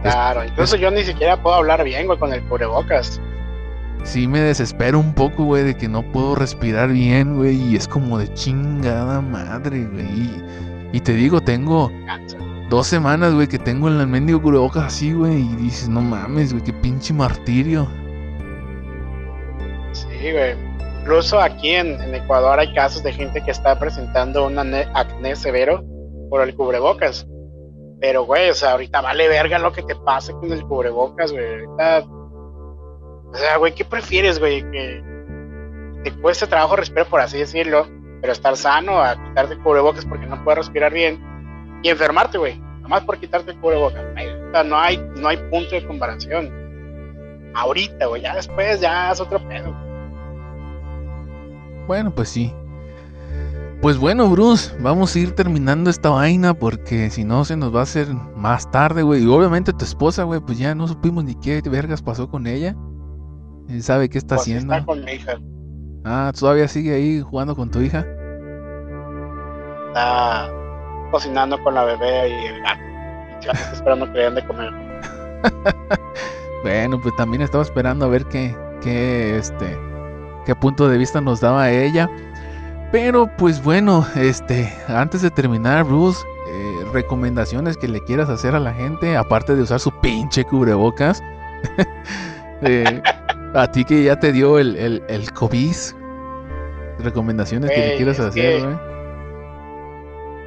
[0.00, 3.20] Claro, incluso yo ni siquiera puedo hablar bien, güey, con el cubrebocas.
[4.02, 7.86] Sí me desespero un poco, güey, de que no puedo respirar bien, güey, y es
[7.86, 10.06] como de chingada madre, güey.
[10.06, 10.42] Y,
[10.94, 11.92] y te digo, tengo
[12.70, 16.64] dos semanas, güey, que tengo el mendigo cubrebocas así, güey, y dices, no mames, güey,
[16.64, 17.86] qué pinche martirio.
[20.18, 20.56] Sí, güey.
[21.00, 25.82] Incluso aquí en, Ecuador hay casos de gente que está presentando un acné severo
[26.28, 27.26] por el cubrebocas.
[28.00, 31.46] Pero, güey, o sea, ahorita vale verga lo que te pase con el cubrebocas, güey.
[31.46, 32.04] Ahorita.
[33.30, 34.62] O sea, güey, ¿qué prefieres, güey?
[34.70, 35.02] Que
[36.04, 37.86] te cueste trabajo respirar, por así decirlo,
[38.20, 41.22] pero estar sano a quitarte el cubrebocas porque no puedes respirar bien
[41.82, 42.58] y enfermarte, güey.
[42.82, 44.04] Nomás por quitarte el cubrebocas.
[44.64, 46.52] No hay, no hay punto de comparación.
[47.54, 49.87] ahorita, güey, ya después ya es otro pedo.
[51.88, 52.52] Bueno, pues sí.
[53.80, 57.80] Pues bueno, Bruce, vamos a ir terminando esta vaina porque si no se nos va
[57.80, 59.24] a hacer más tarde, güey.
[59.24, 62.76] Y obviamente tu esposa, güey, pues ya no supimos ni qué vergas pasó con ella.
[63.68, 64.74] ¿Él sabe qué está Pues haciendo?
[64.74, 65.38] Está con mi hija.
[66.04, 68.04] Ah, ¿todavía sigue ahí jugando con tu hija?
[69.88, 70.50] Está
[71.10, 72.80] cocinando con la bebé y el gato.
[73.40, 74.72] Ya está esperando que le den de comer.
[76.64, 79.78] Bueno, pues también estaba esperando a ver qué, qué, este,
[80.48, 82.08] qué punto de vista nos daba ella.
[82.90, 88.58] Pero pues bueno, este, antes de terminar, Bruce, eh, recomendaciones que le quieras hacer a
[88.58, 91.22] la gente, aparte de usar su pinche cubrebocas.
[92.60, 93.00] Eh,
[93.54, 95.76] a ti que ya te dio el, el, el COVID.
[96.98, 98.76] Recomendaciones que le quieras hacer, güey.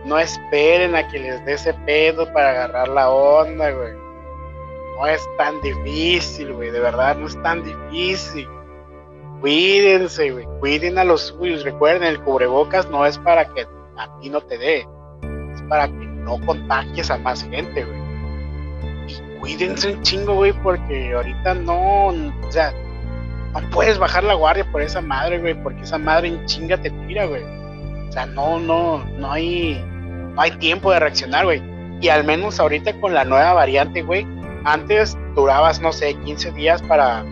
[0.04, 3.94] No esperen a que les dé ese pedo para agarrar la onda, güey.
[4.98, 6.70] No es tan difícil, güey.
[6.70, 8.46] De verdad, no es tan difícil.
[9.42, 10.46] Cuídense, güey.
[10.60, 11.64] Cuiden a los suyos.
[11.64, 13.66] Recuerden, el cubrebocas no es para que
[13.98, 14.88] a ti no te dé.
[15.54, 18.02] Es para que no contagies a más gente, güey.
[19.40, 22.08] Cuídense un chingo, güey, porque ahorita no.
[22.08, 22.72] O sea,
[23.54, 26.92] no puedes bajar la guardia por esa madre, güey, porque esa madre en chinga te
[26.92, 27.44] tira, güey.
[28.08, 29.84] O sea, no, no, no hay,
[30.36, 31.64] no hay tiempo de reaccionar, güey.
[32.00, 34.28] Y al menos ahorita con la nueva variante, güey,
[34.64, 37.26] antes durabas, no sé, 15 días para,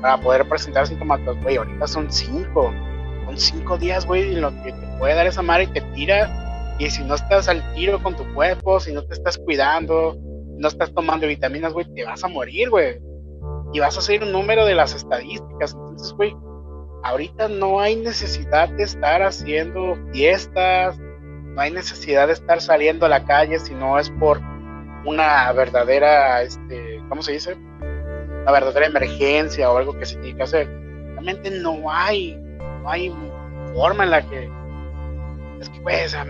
[0.00, 2.74] para poder presentar síntomas, güey, ahorita son 5.
[3.26, 6.76] Son 5 días, güey, en lo que te puede dar esa madre y te tira.
[6.78, 10.16] Y si no estás al tiro con tu cuerpo, si no te estás cuidando,
[10.56, 12.98] no estás tomando vitaminas, güey, te vas a morir, güey.
[13.72, 15.72] Y vas a ser un número de las estadísticas.
[15.74, 16.34] Entonces, güey,
[17.02, 23.08] ahorita no hay necesidad de estar haciendo fiestas, no hay necesidad de estar saliendo a
[23.08, 24.40] la calle si no es por
[25.04, 27.56] una verdadera, este, ¿cómo se dice?
[28.42, 30.66] Una verdadera emergencia o algo que se tiene que hacer.
[31.12, 32.34] Realmente no hay,
[32.82, 33.14] no hay
[33.74, 34.50] forma en la que,
[35.60, 36.24] es que, sea,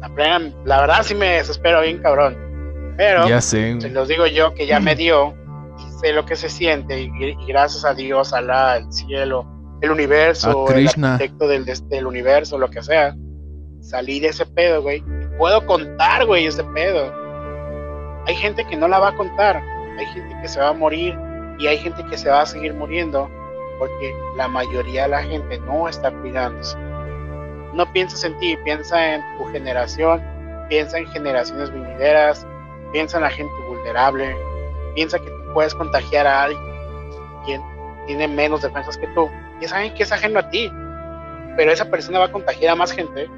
[0.00, 2.36] la, plena- la verdad sí me desespero bien cabrón.
[2.96, 5.34] Pero Ya sé, se los digo yo que ya me dio
[5.78, 9.46] y sé lo que se siente y, y gracias a Dios, Alá, el cielo,
[9.82, 13.14] el universo, el arquitecto del, del universo, lo que sea,
[13.80, 15.02] salí de ese pedo, güey.
[15.36, 17.12] Puedo contar, güey, ese pedo.
[18.26, 19.62] Hay gente que no la va a contar,
[19.98, 21.16] hay gente que se va a morir
[21.58, 23.30] y hay gente que se va a seguir muriendo
[23.78, 26.76] porque la mayoría de la gente no está cuidándose.
[27.72, 30.22] No pienses en ti, piensa en tu generación,
[30.68, 32.46] piensa en generaciones venideras,
[32.92, 34.34] piensa en la gente vulnerable,
[34.94, 36.76] piensa que tú puedes contagiar a alguien
[37.44, 37.62] quien
[38.06, 39.30] tiene menos defensas que tú.
[39.60, 40.70] Y saben que es ajeno a ti,
[41.56, 43.28] pero esa persona va a contagiar a más gente,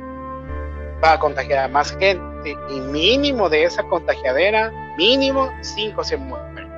[1.03, 6.69] va a contagiar a más gente, y mínimo de esa contagiadera, mínimo cinco se mueren,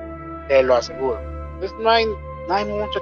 [0.47, 1.30] te lo aseguro.
[1.61, 2.05] Entonces no hay,
[2.47, 2.99] no hay mucho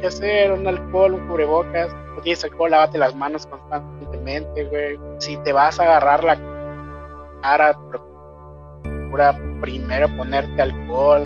[0.00, 4.98] que hacer, un alcohol, un cubrebocas, no tienes alcohol, lávate las manos constantemente, güey.
[5.18, 6.36] Si te vas a agarrar la
[7.42, 11.22] cara, procura primero ponerte alcohol.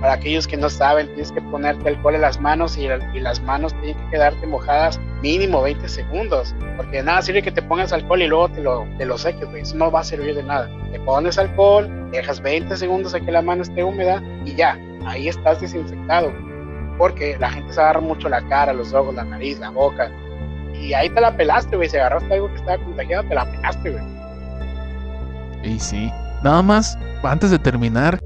[0.00, 3.74] Para aquellos que no saben, tienes que ponerte alcohol en las manos y, las manos
[3.80, 6.54] tienen que quedarte mojadas mínimo 20 segundos.
[6.78, 9.46] Porque de nada sirve que te pongas alcohol y luego te lo, te lo seques,
[9.50, 9.60] güey.
[9.60, 10.70] Eso no va a servir de nada.
[10.90, 15.28] Te pones alcohol, dejas 20 segundos a que la mano esté húmeda y ya, ahí
[15.28, 16.32] estás desinfectado.
[16.96, 20.10] Porque la gente se agarra mucho la cara, los ojos, la nariz, la boca.
[20.74, 21.90] Y ahí te la pelaste, güey.
[21.90, 24.04] Si agarraste algo que estaba contagiado, te la pelaste, güey.
[25.62, 26.10] Y sí.
[26.42, 28.18] Nada más, antes de terminar,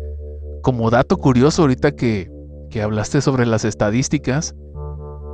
[0.65, 2.29] como dato curioso ahorita que,
[2.71, 4.55] que hablaste sobre las estadísticas,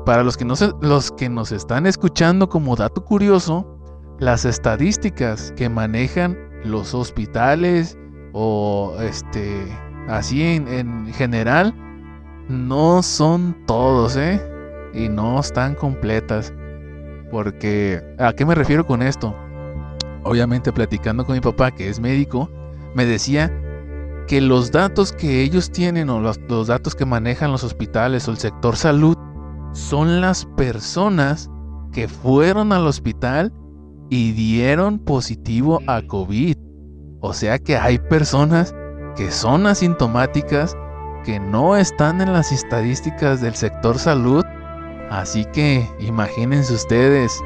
[0.04, 3.78] para los que, no se- los que nos están escuchando como dato curioso,
[4.18, 7.96] las estadísticas que manejan los hospitales
[8.32, 9.66] o este
[10.08, 11.72] así en, en general
[12.48, 14.42] no son todos, ¿eh?
[14.92, 16.52] Y no están completas.
[17.30, 19.32] Porque, ¿a qué me refiero con esto?
[20.24, 22.50] Obviamente platicando con mi papá, que es médico,
[22.96, 23.52] me decía
[24.30, 28.30] que los datos que ellos tienen o los, los datos que manejan los hospitales o
[28.30, 29.16] el sector salud
[29.72, 31.50] son las personas
[31.92, 33.52] que fueron al hospital
[34.08, 36.56] y dieron positivo a COVID.
[37.18, 38.72] O sea que hay personas
[39.16, 40.76] que son asintomáticas,
[41.24, 44.44] que no están en las estadísticas del sector salud.
[45.10, 47.36] Así que imagínense ustedes,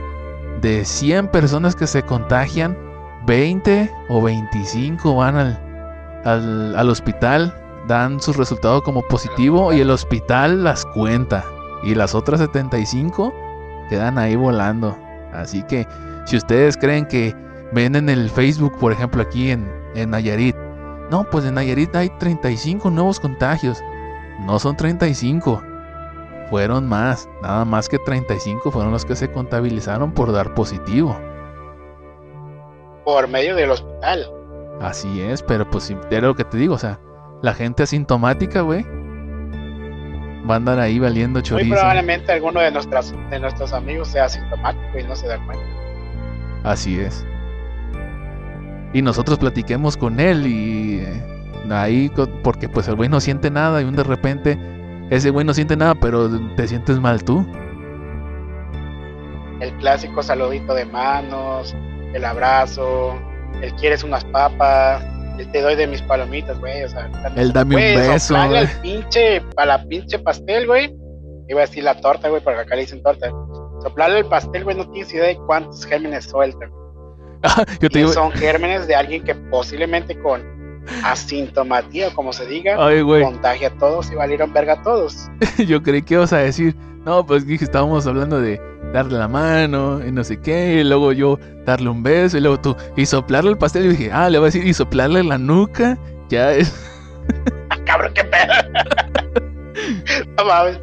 [0.60, 2.76] de 100 personas que se contagian,
[3.26, 5.63] 20 o 25 van al,
[6.24, 7.54] al, al hospital,
[7.86, 11.44] dan su resultado como positivo y el hospital las cuenta.
[11.82, 13.32] Y las otras 75
[13.90, 14.96] quedan ahí volando.
[15.32, 15.86] Así que
[16.24, 17.34] si ustedes creen que
[17.72, 20.56] ven en el Facebook, por ejemplo, aquí en, en Nayarit,
[21.10, 23.82] no, pues en Nayarit hay 35 nuevos contagios.
[24.40, 25.62] no son 35.
[26.50, 31.16] Fueron más, nada más que 35 fueron los que se contabilizaron por dar positivo.
[33.04, 34.30] Por medio del hospital.
[34.80, 37.00] Así es, pero pues era lo que te digo, o sea,
[37.42, 38.84] la gente asintomática, güey,
[40.48, 41.68] va a andar ahí valiendo chorizo.
[41.68, 45.64] Muy probablemente alguno de, nuestras, de nuestros amigos sea asintomático y no se da cuenta.
[46.64, 47.24] Así es.
[48.92, 51.22] Y nosotros platiquemos con él y eh,
[51.70, 52.10] ahí,
[52.42, 54.58] porque pues el güey no siente nada y un de repente
[55.10, 57.46] ese güey no siente nada, pero te sientes mal tú.
[59.60, 61.74] El clásico saludito de manos,
[62.12, 63.18] el abrazo,
[63.62, 65.02] el quieres unas papas,
[65.38, 68.58] el te doy de mis palomitas, güey, o sea, el dame un beso, güey.
[68.58, 70.94] al pinche, a la pinche pastel, güey.
[71.48, 73.30] Iba a decir la torta, güey, porque acá le dicen torta.
[73.82, 76.70] Soplarle el pastel, güey, no tienes idea de cuántos gérmenes sueltan.
[77.46, 78.10] Ah, yo te digo...
[78.10, 80.42] Son gérmenes de alguien que posiblemente con
[81.02, 82.76] asintomatía, como se diga,
[83.22, 85.28] contagia a todos y valieron verga a todos.
[85.66, 86.74] Yo creí que ibas a decir,
[87.04, 88.60] no, pues dije, estábamos hablando de
[88.94, 92.60] darle la mano y no sé qué, y luego yo darle un beso, y luego
[92.60, 95.36] tú, y soplarle el pastel, y dije, ah, le voy a decir, y soplarle la
[95.36, 95.98] nuca,
[96.30, 96.72] ya es.
[97.70, 98.52] Ah, cabrón, qué pedo.
[100.36, 100.78] no mames.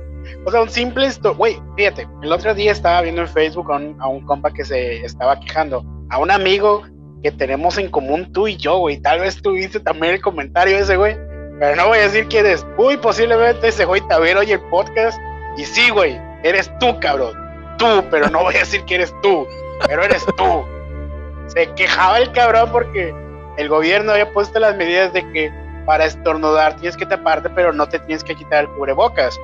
[0.45, 3.75] O sea, un simple esto, güey, fíjate, el otro día estaba viendo en Facebook a
[3.75, 6.81] un, a un compa que se estaba quejando, a un amigo
[7.21, 8.99] que tenemos en común tú y yo, güey.
[8.99, 11.15] Tal vez tuviste también el comentario ese, güey.
[11.59, 12.65] Pero no voy a decir quién es.
[12.75, 15.19] Muy posiblemente ese güey también oye el podcast.
[15.57, 17.40] Y sí, güey, eres tú, cabrón.
[18.09, 19.47] Pero no voy a decir que eres tú.
[19.87, 20.65] Pero eres tú.
[21.47, 23.13] Se quejaba el cabrón porque
[23.57, 25.51] el gobierno había puesto las medidas de que
[25.85, 29.37] para estornudar tienes que taparte, pero no te tienes que quitar el cubrebocas.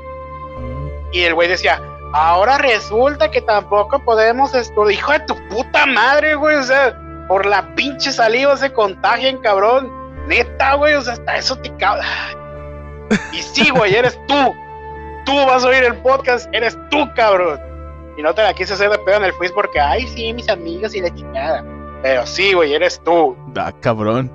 [1.12, 1.82] Y el güey decía,
[2.14, 4.94] ahora resulta que tampoco podemos estornudar.
[4.94, 6.56] Hijo de tu puta madre, güey.
[6.56, 9.92] O sea, por la pinche saliva se contagian, cabrón.
[10.28, 12.06] Neta, güey, o sea, hasta eso te caga.
[13.32, 14.56] Y sí, güey, eres tú.
[15.26, 17.60] Tú vas a oír el podcast, eres tú, cabrón.
[18.18, 20.50] Y no te la quise hacer de pedo en el Facebook porque, ay, sí, mis
[20.50, 21.64] amigas y la chingada.
[22.02, 23.38] Pero sí, güey, eres tú.
[23.54, 24.32] Da, cabrón.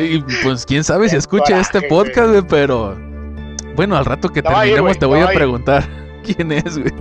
[0.00, 2.96] y pues quién sabe si escucha este podcast, güey, pero.
[3.76, 5.84] Bueno, al rato que terminemos te voy a preguntar
[6.24, 6.92] quién es, güey.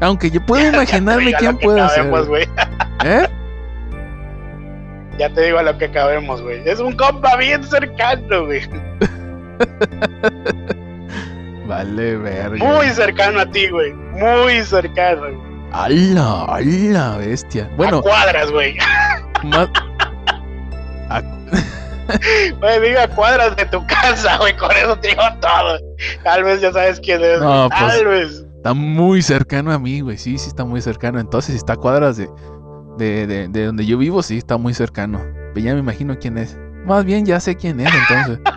[0.00, 2.10] Aunque yo puedo imaginarme quién puede ser.
[3.04, 3.28] ¿Eh?
[5.18, 6.66] Ya te digo a lo que cabemos, güey.
[6.66, 8.66] Es un compa bien cercano, güey.
[11.72, 12.64] vale, verga.
[12.64, 13.92] Muy cercano a ti, güey.
[13.94, 15.52] Muy cercano, güey.
[15.72, 16.44] ¡Hala!
[16.44, 17.70] ¡Hala, bestia!
[17.76, 17.98] Bueno.
[17.98, 18.76] A cuadras, güey.
[19.44, 19.68] Más...
[22.60, 24.54] Güey, diga cuadras de tu casa, güey.
[24.56, 25.78] Con eso te digo todo.
[26.24, 27.40] Tal vez ya sabes quién es.
[27.40, 28.44] No, pues, Tal vez.
[28.56, 30.18] Está muy cercano a mí, güey.
[30.18, 31.20] Sí, sí está muy cercano.
[31.20, 32.28] Entonces, si está a cuadras de,
[32.98, 35.22] de, de, donde yo vivo, sí está muy cercano.
[35.54, 36.58] Pero ya me imagino quién es.
[36.84, 38.40] Más bien ya sé quién es, entonces.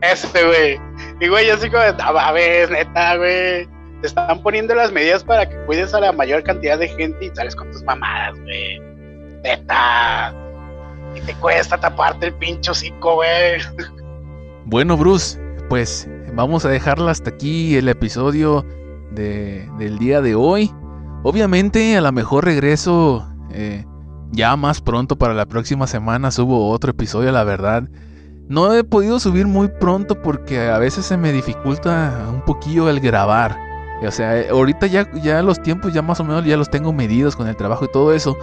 [0.00, 0.87] Este, güey.
[1.20, 3.68] Y, güey, así como, a ver, neta, güey.
[4.00, 7.30] Te están poniendo las medidas para que cuides a la mayor cantidad de gente y
[7.34, 8.78] sales con tus mamadas, güey.
[9.42, 10.32] Neta.
[11.16, 13.60] Y te cuesta taparte el pincho hocico, güey.
[14.66, 18.64] Bueno, Bruce, pues vamos a dejarla hasta aquí el episodio
[19.10, 20.72] del día de hoy.
[21.24, 23.84] Obviamente a lo mejor regreso eh,
[24.30, 27.88] ya más pronto para la próxima semana subo otro episodio, la verdad.
[28.48, 33.00] No he podido subir muy pronto porque a veces se me dificulta un poquillo el
[33.00, 33.56] grabar.
[34.02, 36.92] O sea, eh, ahorita ya, ya los tiempos ya más o menos ya los tengo
[36.92, 38.36] medidos con el trabajo y todo eso.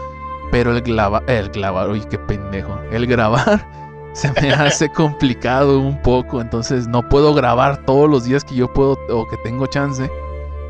[0.52, 2.78] Pero el grabar, el grabar, uy, qué pendejo.
[2.92, 3.68] El grabar
[4.14, 6.40] se me hace complicado un poco.
[6.40, 10.10] Entonces no puedo grabar todos los días que yo puedo o que tengo chance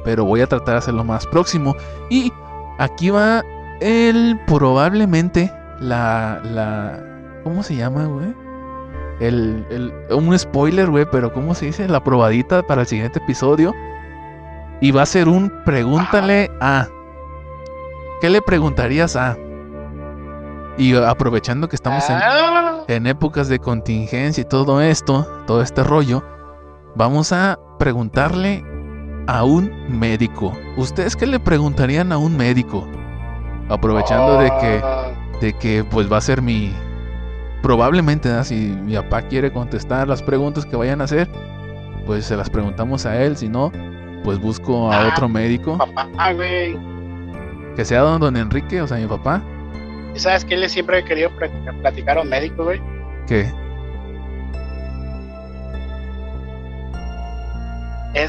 [0.05, 1.75] pero voy a tratar de hacerlo más próximo.
[2.09, 2.31] Y
[2.77, 3.43] aquí va
[3.81, 5.51] el probablemente
[5.81, 7.03] la, la,
[7.43, 8.44] ¿cómo se llama, güey?
[9.19, 11.87] El, el, un spoiler, güey, pero ¿cómo se dice?
[11.87, 13.73] La probadita para el siguiente episodio.
[14.81, 16.87] Y va a ser un pregúntale a.
[18.21, 19.37] ¿Qué le preguntarías a?
[20.77, 22.83] Y aprovechando que estamos en, ah.
[22.87, 26.21] en épocas de contingencia y todo esto, todo este rollo,
[26.95, 28.63] vamos a preguntarle
[29.27, 30.53] a un médico.
[30.77, 32.87] ¿Ustedes qué le preguntarían a un médico?
[33.69, 35.13] Aprovechando de que, ah.
[35.41, 36.73] de que pues va a ser mi...
[37.65, 41.27] Probablemente, si mi papá quiere contestar las preguntas que vayan a hacer,
[42.05, 43.35] pues se las preguntamos a él.
[43.35, 43.71] Si no,
[44.23, 45.75] pues busco a ah, otro médico.
[45.75, 46.77] Papá, güey.
[47.75, 49.41] Que sea don, don Enrique, o sea, mi papá.
[50.13, 51.31] ¿Y sabes que le siempre he querido
[51.81, 52.79] platicar a un médico, güey?
[53.25, 53.51] ¿Qué?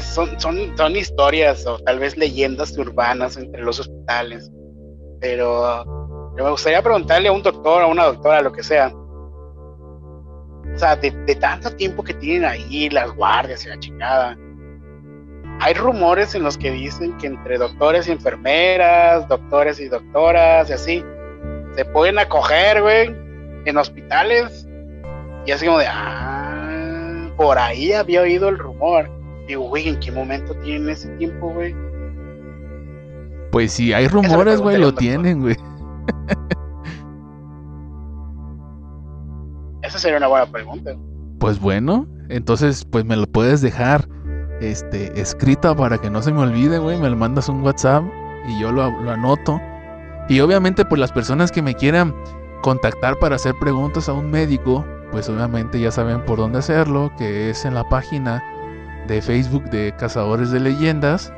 [0.01, 4.51] son, son, son historias o tal vez leyendas urbanas entre los hospitales.
[5.21, 5.85] Pero
[6.35, 8.91] me gustaría preguntarle a un doctor, a una doctora, lo que sea.
[10.77, 14.37] O sea, de, de tanto tiempo que tienen ahí, las guardias y la chingada.
[15.59, 20.73] Hay rumores en los que dicen que entre doctores y enfermeras, doctores y doctoras y
[20.73, 21.03] así,
[21.75, 23.07] se pueden acoger, güey,
[23.65, 24.67] en hospitales.
[25.47, 29.09] Y así como de, ah, por ahí había oído el rumor.
[29.47, 31.75] Digo, güey, ¿en qué momento tienen ese tiempo, güey?
[33.51, 35.55] Pues sí, hay rumores, güey, lo tienen, güey.
[39.87, 40.91] Esa sería una buena pregunta.
[41.39, 44.07] Pues bueno, entonces pues me lo puedes dejar
[44.59, 46.99] este escrita para que no se me olvide, güey.
[46.99, 48.03] Me lo mandas un WhatsApp
[48.47, 49.61] y yo lo, anoto.
[50.27, 52.13] Y obviamente pues las personas que me quieran
[52.63, 57.49] contactar para hacer preguntas a un médico, pues obviamente ya saben por dónde hacerlo, que
[57.51, 58.43] es en la página
[59.07, 61.31] de Facebook de Cazadores de Leyendas.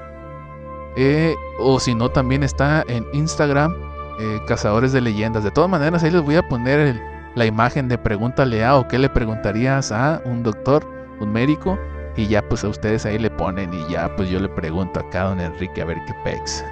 [0.95, 3.75] Eh, o si no, también está en Instagram,
[4.19, 5.43] eh, Cazadores de Leyendas.
[5.43, 8.87] De todas maneras, ahí les voy a poner el- la imagen de pregúntale a o
[8.87, 10.85] qué le preguntarías a un doctor,
[11.19, 11.77] un médico.
[12.15, 15.21] Y ya pues a ustedes ahí le ponen y ya pues yo le pregunto acá
[15.21, 16.65] a don Enrique a ver qué pex.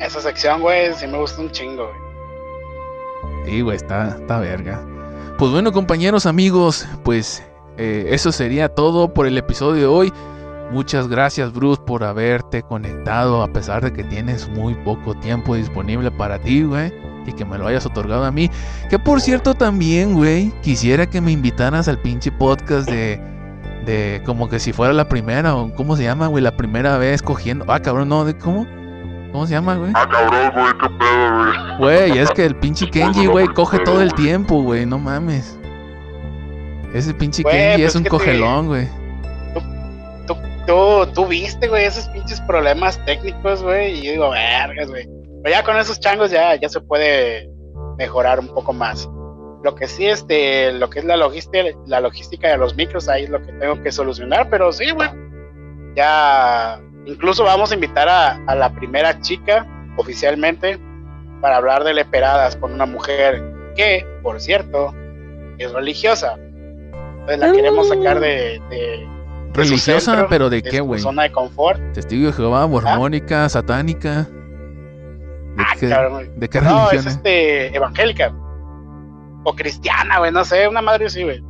[0.00, 3.44] Esa sección, güey, sí me gusta un chingo, güey.
[3.46, 4.80] Sí, güey, está, está verga.
[5.38, 7.42] Pues bueno, compañeros, amigos, pues
[7.76, 10.12] eh, eso sería todo por el episodio de hoy.
[10.72, 16.10] Muchas gracias, Bruce, por haberte conectado a pesar de que tienes muy poco tiempo disponible
[16.10, 16.92] para ti, güey.
[17.26, 18.50] Y que me lo hayas otorgado a mí.
[18.90, 23.20] Que por cierto también, güey, quisiera que me invitaras al pinche podcast de...
[23.84, 26.42] De como que si fuera la primera, o ¿cómo se llama, güey?
[26.42, 27.64] La primera vez cogiendo...
[27.68, 28.66] Ah, cabrón, no, ¿de cómo?
[29.30, 29.92] ¿Cómo se llama, güey?
[29.94, 31.36] Ah, cabrón, güey, qué pedo,
[31.78, 31.78] güey.
[32.08, 35.56] Güey, es que el pinche Kenji, güey, coge todo el tiempo, güey, no mames.
[36.92, 38.88] Ese pinche Güey, Kenji pues es un que te- cogelón, güey.
[40.66, 45.08] Tú, tú, viste, güey, esos pinches problemas técnicos, güey, y yo digo, vergas, güey.
[45.42, 47.48] Pero ya con esos changos ya, ya se puede
[47.98, 49.08] mejorar un poco más.
[49.62, 53.24] Lo que sí, este, lo que es la logística, la logística de los micros, ahí
[53.24, 55.08] es lo que tengo que solucionar, pero sí, güey.
[55.94, 59.66] Ya, incluso vamos a invitar a, a la primera chica
[59.96, 60.78] oficialmente
[61.40, 63.42] para hablar de leperadas con una mujer
[63.76, 64.94] que, por cierto,
[65.58, 66.38] es religiosa.
[67.20, 69.08] Entonces la queremos sacar de, de,
[69.56, 71.00] Religiosa, centro, pero ¿de qué, güey?
[71.00, 71.80] zona de confort.
[71.92, 74.22] Testigo de Jehová, mormónica, satánica.
[75.56, 76.30] ¿De Ah, qué, cabrón.
[76.36, 77.12] de qué No, religión es es?
[77.14, 78.32] este evangélica.
[79.44, 81.42] O cristiana, güey, no sé, una madre así, güey.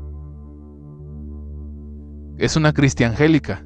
[2.39, 3.65] Es una cristiangélica.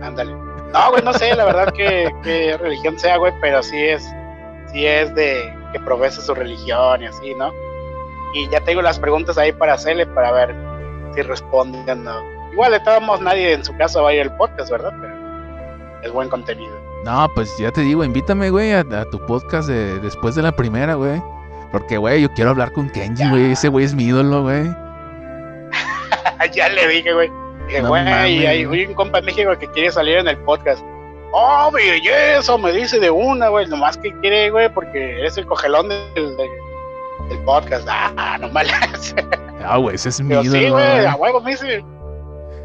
[0.00, 0.32] Ándale.
[0.34, 4.02] No, güey, no sé, la verdad que, que religión sea, güey, pero sí es,
[4.72, 7.50] sí es de que profesa su religión y así, ¿no?
[8.34, 10.54] Y ya tengo las preguntas ahí para hacerle para ver
[11.14, 12.22] si responden no.
[12.52, 14.92] Igual de todos modos nadie en su casa va a ir al podcast, ¿verdad?
[15.00, 15.14] Pero
[16.02, 16.72] es buen contenido.
[17.04, 20.52] No, pues ya te digo, invítame, güey, a, a tu podcast de, después de la
[20.52, 21.20] primera, güey.
[21.72, 23.52] Porque, güey, yo quiero hablar con Kenji, güey.
[23.52, 24.64] Ese güey es mi ídolo, güey.
[26.52, 27.30] ya le dije, güey.
[27.66, 28.06] Dije, güey,
[28.46, 30.84] hay un compa en México que quiere salir en el podcast.
[31.32, 33.66] Oh, güey, y eso me dice de una, güey.
[33.66, 36.50] Nomás que quiere, güey, porque es el cogelón del, del,
[37.30, 37.88] del podcast.
[37.90, 39.14] Ah, no mames.
[39.64, 40.58] Ah, güey, ese es mi Pero ídolo.
[40.58, 41.06] sí, güey, güey.
[41.06, 41.84] a huevo me dice.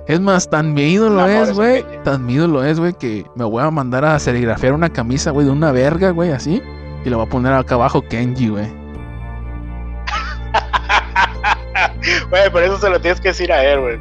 [0.07, 1.85] Es más, tan mi ídolo amor es, güey.
[2.03, 5.45] Tan mi ídolo es, güey, que me voy a mandar a serigrafiar una camisa, güey,
[5.45, 6.61] de una verga, güey, así.
[7.03, 8.67] Y le voy a poner acá abajo Kenji, güey.
[12.29, 13.97] Güey, por eso se lo tienes que decir a él, güey.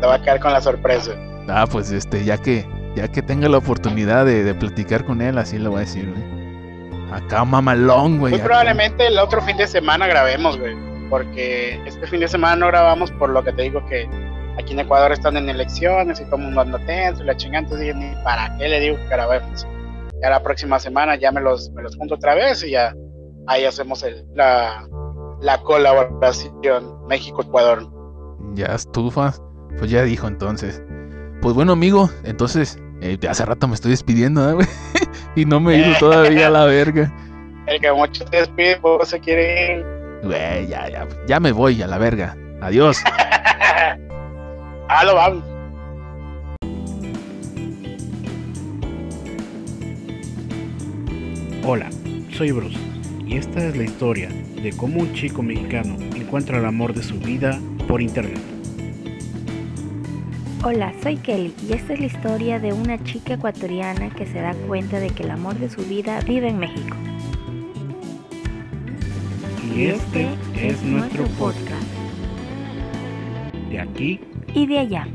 [0.00, 1.12] Te va a quedar con la sorpresa.
[1.48, 5.38] Ah, pues este, ya que, ya que tenga la oportunidad de, de platicar con él,
[5.38, 6.24] así le voy a decir, güey.
[7.12, 8.32] Acá mamalón, güey.
[8.32, 8.44] Muy acá.
[8.48, 10.74] probablemente el otro fin de semana grabemos, güey.
[11.10, 14.08] Porque este fin de semana no grabamos por lo que te digo que
[14.58, 17.64] aquí en Ecuador están en elecciones y todo el mundo anda tenso y la chingada.
[17.64, 19.66] Entonces ni para qué le digo que grabemos.
[20.22, 22.94] Ya la próxima semana ya me los, me los junto otra vez y ya
[23.46, 24.88] ahí hacemos el, la,
[25.40, 27.90] la colaboración México-Ecuador.
[28.54, 29.42] Ya estufas.
[29.78, 30.82] Pues ya dijo entonces.
[31.42, 34.66] Pues bueno, amigo, entonces, eh, hace rato me estoy despidiendo, ¿eh, güey.
[35.36, 37.12] y no me he ido todavía a la verga.
[37.66, 39.93] El que mucho te despide, poco se quiere ir.
[40.24, 42.34] Güey, ya, ya, ya me voy a la verga.
[42.62, 42.96] Adiós.
[44.88, 45.44] ah, lo vamos.
[51.66, 51.88] Hola,
[52.36, 52.78] soy Bruce
[53.26, 57.18] y esta es la historia de cómo un chico mexicano encuentra el amor de su
[57.18, 58.40] vida por internet.
[60.62, 64.54] Hola, soy Kelly y esta es la historia de una chica ecuatoriana que se da
[64.66, 66.96] cuenta de que el amor de su vida vive en México.
[69.74, 71.82] Y este es nuestro podcast.
[73.70, 74.20] De aquí
[74.54, 75.08] y de allá.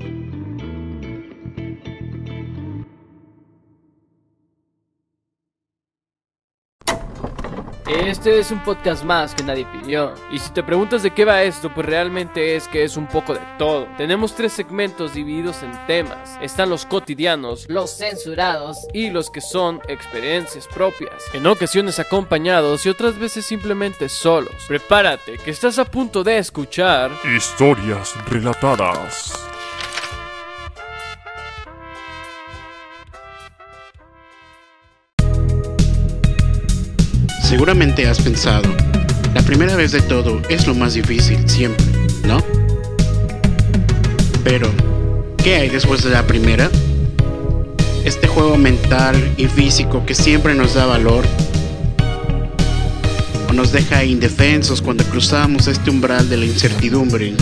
[7.90, 10.14] Este es un podcast más que nadie pidió.
[10.32, 13.34] Y si te preguntas de qué va esto, pues realmente es que es un poco
[13.34, 13.88] de todo.
[13.98, 16.38] Tenemos tres segmentos divididos en temas.
[16.40, 21.24] Están los cotidianos, los censurados y los que son experiencias propias.
[21.34, 24.54] En ocasiones acompañados y otras veces simplemente solos.
[24.68, 27.10] Prepárate, que estás a punto de escuchar...
[27.36, 29.49] Historias relatadas.
[37.50, 38.70] Seguramente has pensado,
[39.34, 41.84] la primera vez de todo es lo más difícil, siempre,
[42.24, 42.44] ¿no?
[44.44, 44.70] Pero,
[45.44, 46.70] ¿qué hay después de la primera?
[48.06, 51.26] Este juego mental y físico que siempre nos da valor
[53.50, 57.34] o nos deja indefensos cuando cruzamos este umbral de la incertidumbre.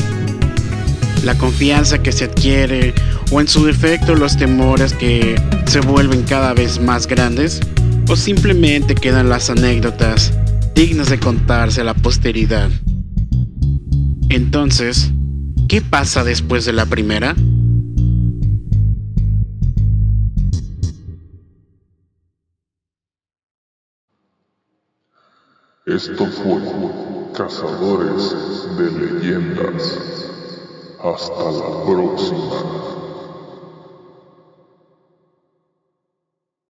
[1.25, 2.93] La confianza que se adquiere
[3.29, 5.35] o en su defecto los temores que
[5.65, 7.59] se vuelven cada vez más grandes
[8.09, 10.33] o simplemente quedan las anécdotas
[10.73, 12.69] dignas de contarse a la posteridad.
[14.29, 15.11] Entonces,
[15.67, 17.35] ¿qué pasa después de la primera?
[25.85, 26.61] Esto fue
[27.33, 28.35] Cazadores
[28.77, 30.29] de Leyendas.
[31.01, 32.96] Hasta la próxima.